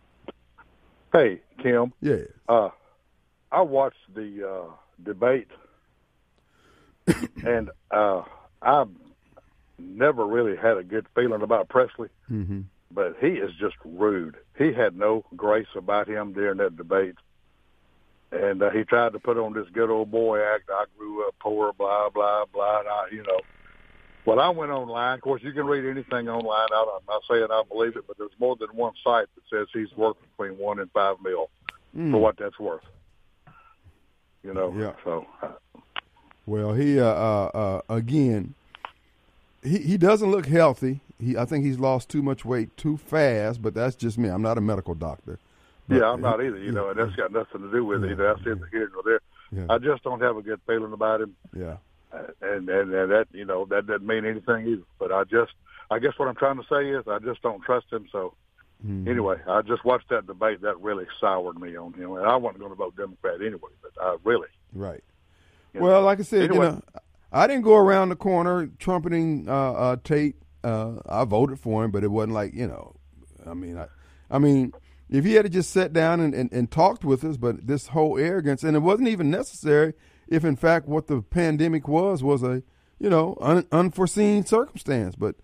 [1.14, 1.94] Hey, Kim.
[2.02, 2.24] Yeah.
[2.50, 2.70] Uh,
[3.52, 4.72] I watched the uh,
[5.04, 5.48] debate,
[7.46, 8.24] and uh,
[8.62, 8.90] I've
[9.80, 12.62] never really had a good feeling about Presley, Mm-hmm.
[12.92, 14.36] but he is just rude.
[14.58, 17.16] He had no grace about him during that debate.
[18.32, 20.70] And uh, he tried to put on this good old boy act.
[20.70, 22.80] I grew up poor, blah blah blah.
[22.80, 23.40] And I, you know,
[24.26, 25.16] well, I went online.
[25.16, 26.68] Of course, you can read anything online.
[26.74, 29.68] I, I'm not saying I believe it, but there's more than one site that says
[29.74, 31.50] he's worth between one and five mil
[31.96, 32.12] Mm.
[32.12, 32.84] for what that's worth.
[34.44, 34.92] You know, Yeah.
[35.06, 35.26] so
[36.46, 38.54] Well, he uh, uh, uh, again,
[39.64, 41.00] he he doesn't look healthy.
[41.20, 44.28] He I think he's lost too much weight too fast, but that's just me.
[44.30, 45.40] I'm not a medical doctor.
[45.88, 46.58] But yeah, I'm not either.
[46.58, 48.10] You know, and that's got nothing to do with it.
[48.10, 49.22] You know, that's neither here nor there.
[49.52, 49.74] Yeah.
[49.74, 51.78] I just don't have a good feeling about him, Yeah.
[52.42, 54.84] And, and and that you know that doesn't mean anything either.
[55.00, 55.52] But I just,
[55.92, 58.08] I guess what I'm trying to say is I just don't trust him.
[58.12, 58.34] So
[58.86, 59.08] Mhm.
[59.08, 60.62] anyway, I just watched that debate.
[60.62, 63.72] That really soured me on him, and I wasn't going to vote Democrat anyway.
[63.82, 65.04] But I really, Right.
[65.74, 66.06] Well, know.
[66.06, 66.66] like I said, Anyway.
[66.68, 66.82] you know,
[67.32, 70.36] I didn't go around the corner trumpeting uh, uh, Tate.
[70.64, 72.96] Uh, I voted for him, but it wasn't like you know.
[73.46, 73.88] I mean, I,
[74.30, 74.74] I mean,
[75.10, 77.88] if he had to just sat down and, and, and talked with us, but this
[77.88, 79.94] whole arrogance, and it wasn't even necessary.
[80.28, 82.64] If in fact what the pandemic was was a
[83.00, 85.36] you know un, unforeseen circumstance, but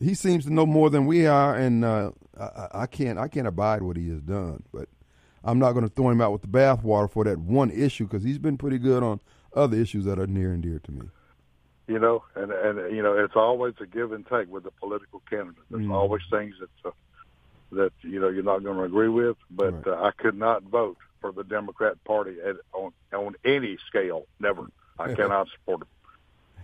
[0.00, 3.28] he seems to know more than we are, and uh, I- I, I can't I
[3.28, 4.62] can't abide what he has done.
[4.72, 4.88] But
[5.44, 8.22] I'm not going to throw him out with the bathwater for that one issue because
[8.22, 9.20] he's been pretty good on
[9.54, 11.02] other issues that are near and dear to me.
[11.88, 15.20] you know, and and you know, it's always a give and take with the political
[15.28, 15.64] candidate.
[15.70, 15.92] There's Mm.
[15.92, 16.92] always things that uh,
[17.72, 19.36] that you know you're not going to agree with.
[19.50, 24.26] But uh, I could not vote for the Democrat Party at, on on any scale.
[24.38, 24.66] Never.
[24.98, 25.88] I cannot support it.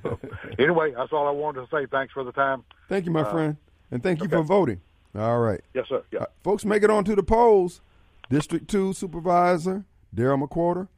[0.02, 0.18] So,
[0.58, 1.86] anyway, that's all I wanted to say.
[1.86, 2.64] Thanks for the time.
[2.88, 3.56] Thank you, my Uh, friend,
[3.90, 4.36] and thank you okay.
[4.36, 4.80] for voting.
[5.16, 6.02] All right, Yes, sir.
[6.12, 6.20] Yeah.
[6.20, 7.80] Uh, folks, make it on to the polls.
[8.28, 9.84] District two Supervisor
[10.14, 10.88] Daryl McQuirter,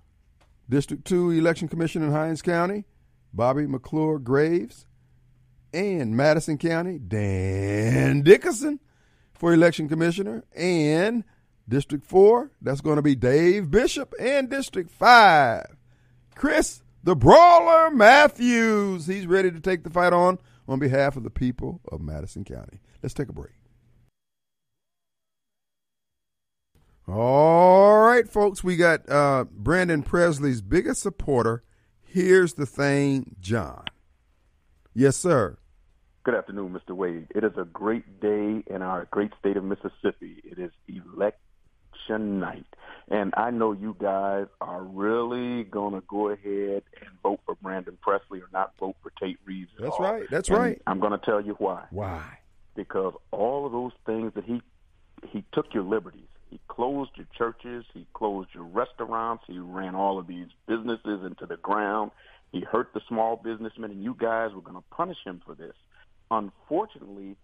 [0.69, 2.85] District two Election Commission in Hinds County,
[3.33, 4.87] Bobby McClure Graves,
[5.73, 8.81] and Madison County Dan Dickerson
[9.35, 11.23] for Election Commissioner, and
[11.69, 15.77] District four that's going to be Dave Bishop, and District five
[16.35, 19.07] Chris the Brawler Matthews.
[19.07, 22.81] He's ready to take the fight on on behalf of the people of Madison County.
[23.03, 23.53] Let's take a break.
[27.07, 31.63] All right, folks, we got uh, Brandon Presley's biggest supporter.
[32.03, 33.85] Here's the thing, John.
[34.93, 35.57] Yes, sir.
[36.25, 36.95] Good afternoon, Mr.
[36.95, 37.29] Wade.
[37.35, 40.43] It is a great day in our great state of Mississippi.
[40.45, 40.71] It is
[42.09, 42.67] election night.
[43.11, 47.97] And I know you guys are really going to go ahead and vote for Brandon
[48.03, 49.71] Presley or not vote for Tate Reeves.
[49.79, 50.13] That's all.
[50.13, 50.25] right.
[50.31, 50.83] That's And right.
[50.87, 51.85] I'm going to tell you why.
[51.91, 52.39] Why?
[52.75, 54.61] Because all of those things that he
[55.33, 56.29] he took your liberties.
[56.49, 57.85] He closed your churches.
[57.93, 59.43] He closed your restaurants.
[59.49, 62.13] He ran all of these businesses into the ground.
[62.53, 65.75] He hurt the small businessmen, and you guys were going to punish him for this.
[66.31, 67.37] Unfortunately,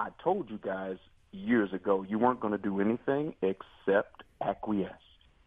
[0.00, 0.96] I told you guys
[1.32, 4.92] years ago you weren't going to do anything except acquiesce.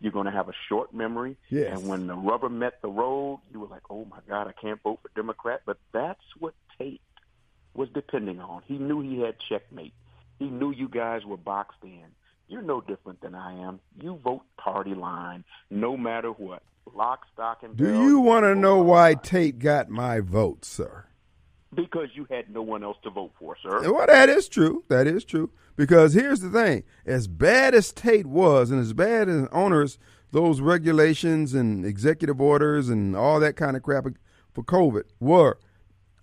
[0.01, 1.37] You're going to have a short memory.
[1.49, 1.77] Yes.
[1.79, 4.81] And when the rubber met the road, you were like, oh my God, I can't
[4.83, 5.61] vote for Democrat.
[5.65, 7.01] But that's what Tate
[7.73, 8.61] was depending on.
[8.65, 9.93] He knew he had checkmate.
[10.37, 12.03] He knew you guys were boxed in.
[12.47, 13.79] You're no different than I am.
[13.99, 16.61] You vote party line, no matter what.
[16.93, 18.03] Lock, stock, and Do barrel.
[18.03, 21.05] you want to know why Tate got my vote, sir?
[21.73, 23.91] Because you had no one else to vote for, sir.
[23.91, 24.83] Well, that is true.
[24.87, 25.49] That is true.
[25.75, 29.97] Because here's the thing: as bad as Tate was, and as bad and onerous
[30.31, 34.05] those regulations and executive orders and all that kind of crap
[34.53, 35.57] for COVID were,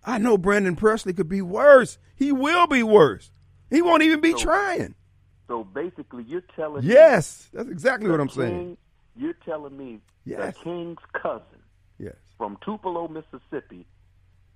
[0.05, 1.98] I know Brandon Presley could be worse.
[2.14, 3.31] He will be worse.
[3.70, 4.94] He won't even be So- trying.
[5.48, 8.77] So basically, you're telling Yes, that's exactly what I'm king- saying.
[9.16, 10.55] You're telling me Yes.
[10.56, 11.59] the king's cousin
[11.98, 12.14] Yes.
[12.39, 13.86] from Tupelo, Mississippi,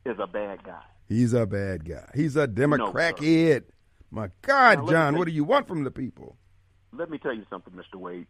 [0.07, 0.83] is a bad guy.
[1.09, 2.09] He's a bad guy.
[2.15, 3.24] He's a Democrat sir.
[3.24, 3.65] head.
[4.11, 6.37] My God, me John, what do you- want from the people?
[6.93, 7.97] Let me tell you something, Mr.
[7.97, 8.27] Wade.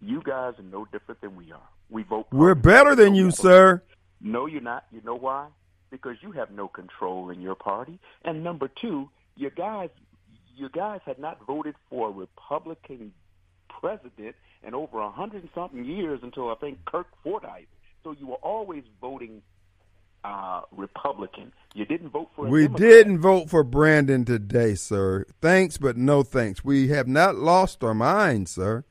[0.00, 1.68] You guys are no different than we are.
[1.88, 2.26] We vote.
[2.30, 3.82] We're better than you, sir.
[4.20, 4.84] No, you're not.
[4.92, 5.48] You know why?
[5.90, 7.98] Because you have no control in your party.
[8.24, 9.90] And number two, you guys,
[10.54, 13.12] you guys had not voted for a Republican
[13.68, 17.66] president in over a hundred and something years until I think Kirk Fordice.
[18.04, 19.42] So you were always voting
[20.26, 21.52] uh, Republican.
[21.74, 22.46] You didn't vote for.
[22.46, 22.88] A We Democrat.
[22.90, 25.24] didn't vote for Brandon today, sir.
[25.40, 26.64] Thanks, but no thanks.
[26.64, 28.84] We have not lost our minds, sir.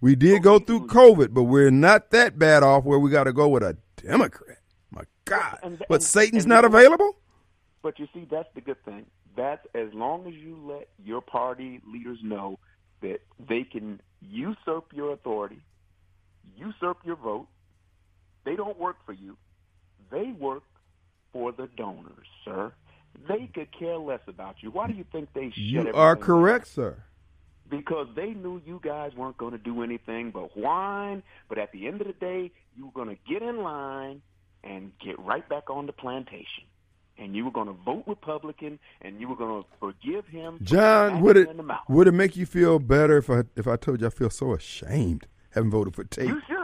[0.00, 3.32] We did go through COVID, but we're not that bad off where we got to
[3.32, 4.58] go with a Democrat.
[4.90, 5.58] My God.
[5.62, 7.16] And- But and- Satan's and not available?
[7.82, 9.06] But you see, that's the good thing.
[9.36, 12.58] That's as long as you let your party leaders know
[13.00, 15.60] that they can usurp your authority,
[16.56, 17.46] usurp your vote.
[18.44, 19.36] They don't work for you.
[20.10, 20.62] They work
[21.32, 22.72] for the donors, sir.
[23.28, 24.70] They could care less about you.
[24.70, 27.02] Why do you think they shut You are correct, sir.
[27.68, 31.22] because they knew you guys weren't going to do anything but whine.
[31.48, 34.22] But at the end of the day, you were going to get in line
[34.64, 36.64] and get right back on the plantation.
[37.18, 40.58] And you were going to vote Republican, and you were going to forgive him.
[40.62, 41.80] John, would it in the mouth.
[41.88, 44.54] would it make you feel better if I if I told you I feel so
[44.54, 46.28] ashamed having voted for Tate?
[46.28, 46.56] You should.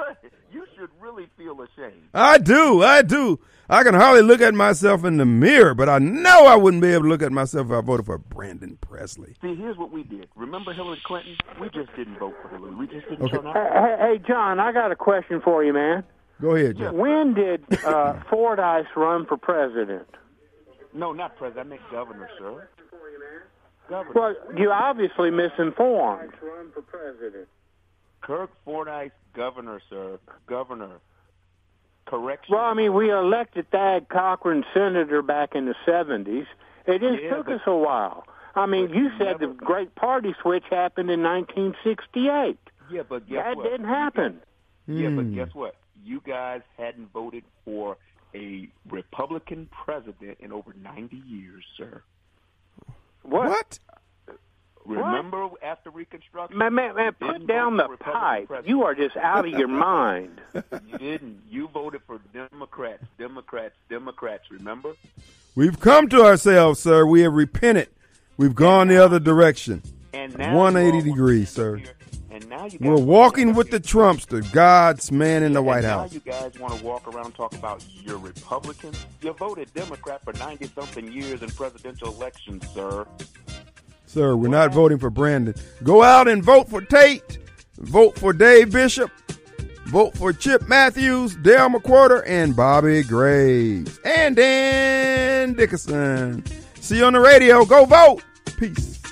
[0.84, 2.08] You should really feel ashamed.
[2.12, 3.38] I do, I do.
[3.70, 6.88] I can hardly look at myself in the mirror, but I know I wouldn't be
[6.92, 9.34] able to look at myself if I voted for Brandon Presley.
[9.40, 10.28] See, here's what we did.
[10.36, 11.36] Remember Hillary Clinton?
[11.58, 12.74] We just didn't vote for Hillary.
[12.74, 13.36] We just didn't Okay.
[13.38, 13.54] turn out.
[13.54, 16.04] Hey, hey, John, I got a question for you, man.
[16.42, 16.98] Go ahead, John.
[16.98, 20.08] When did uh, Fordice run for president?
[20.92, 21.66] No, not president.
[21.66, 22.68] I meant governor, sir.
[23.88, 24.12] Governor.
[24.14, 26.32] Well, you obviously misinformed.
[26.42, 27.48] Run for president.
[28.20, 30.18] Kirk Fordice, governor, sir.
[30.46, 30.98] Governor.
[32.06, 32.54] Correction.
[32.54, 36.46] Well, I mean, we elected Thad Cochran senator back in the seventies.
[36.86, 38.26] It just Yeah, took but- us a while.
[38.54, 42.58] I mean, you said the great party switch happened in 1968.
[42.90, 43.64] Yeah, but guess That what?
[43.64, 44.40] didn't happen.
[44.86, 45.34] Yeah, but Hmm.
[45.34, 45.74] guess what?
[46.04, 47.96] You guys hadn't voted for
[48.34, 52.02] a Republican president in over 90 years, sir.
[53.22, 53.48] What?
[53.48, 53.78] What?
[54.84, 56.58] Remember after Reconstruction?
[56.58, 58.48] Man, man, man you put down the pipe.
[58.48, 58.68] president.
[58.68, 60.40] You are just out of your mind.
[60.54, 61.42] You didn't.
[61.50, 64.44] You voted for Democrats, Democrats, Democrats.
[64.50, 64.92] Remember?
[65.54, 67.06] We've come to ourselves, sir.
[67.06, 67.88] We have repented.
[68.36, 69.82] We've gone the other direction.
[70.12, 71.80] And now 180 degrees, sir.
[72.30, 75.66] And now you We're walking with up the Trumps, Trumpster, God's man in the And
[75.66, 76.12] White now House.
[76.12, 78.92] you guys want to walk around and talk about you're Republican?
[79.22, 83.06] You voted Democrat for 90 something years in presidential elections, sir.
[84.14, 85.56] Sir, we're not voting for Brandon.
[85.82, 87.38] Go out and vote for Tate.
[87.78, 89.10] Vote for Dave Bishop.
[89.86, 93.98] Vote for Chip Matthews, Dale McQuirter, and Bobby Graves.
[94.04, 96.44] And Dan Dickerson.
[96.78, 97.64] See you on the radio.
[97.64, 98.22] Go vote.
[98.56, 99.03] Peace.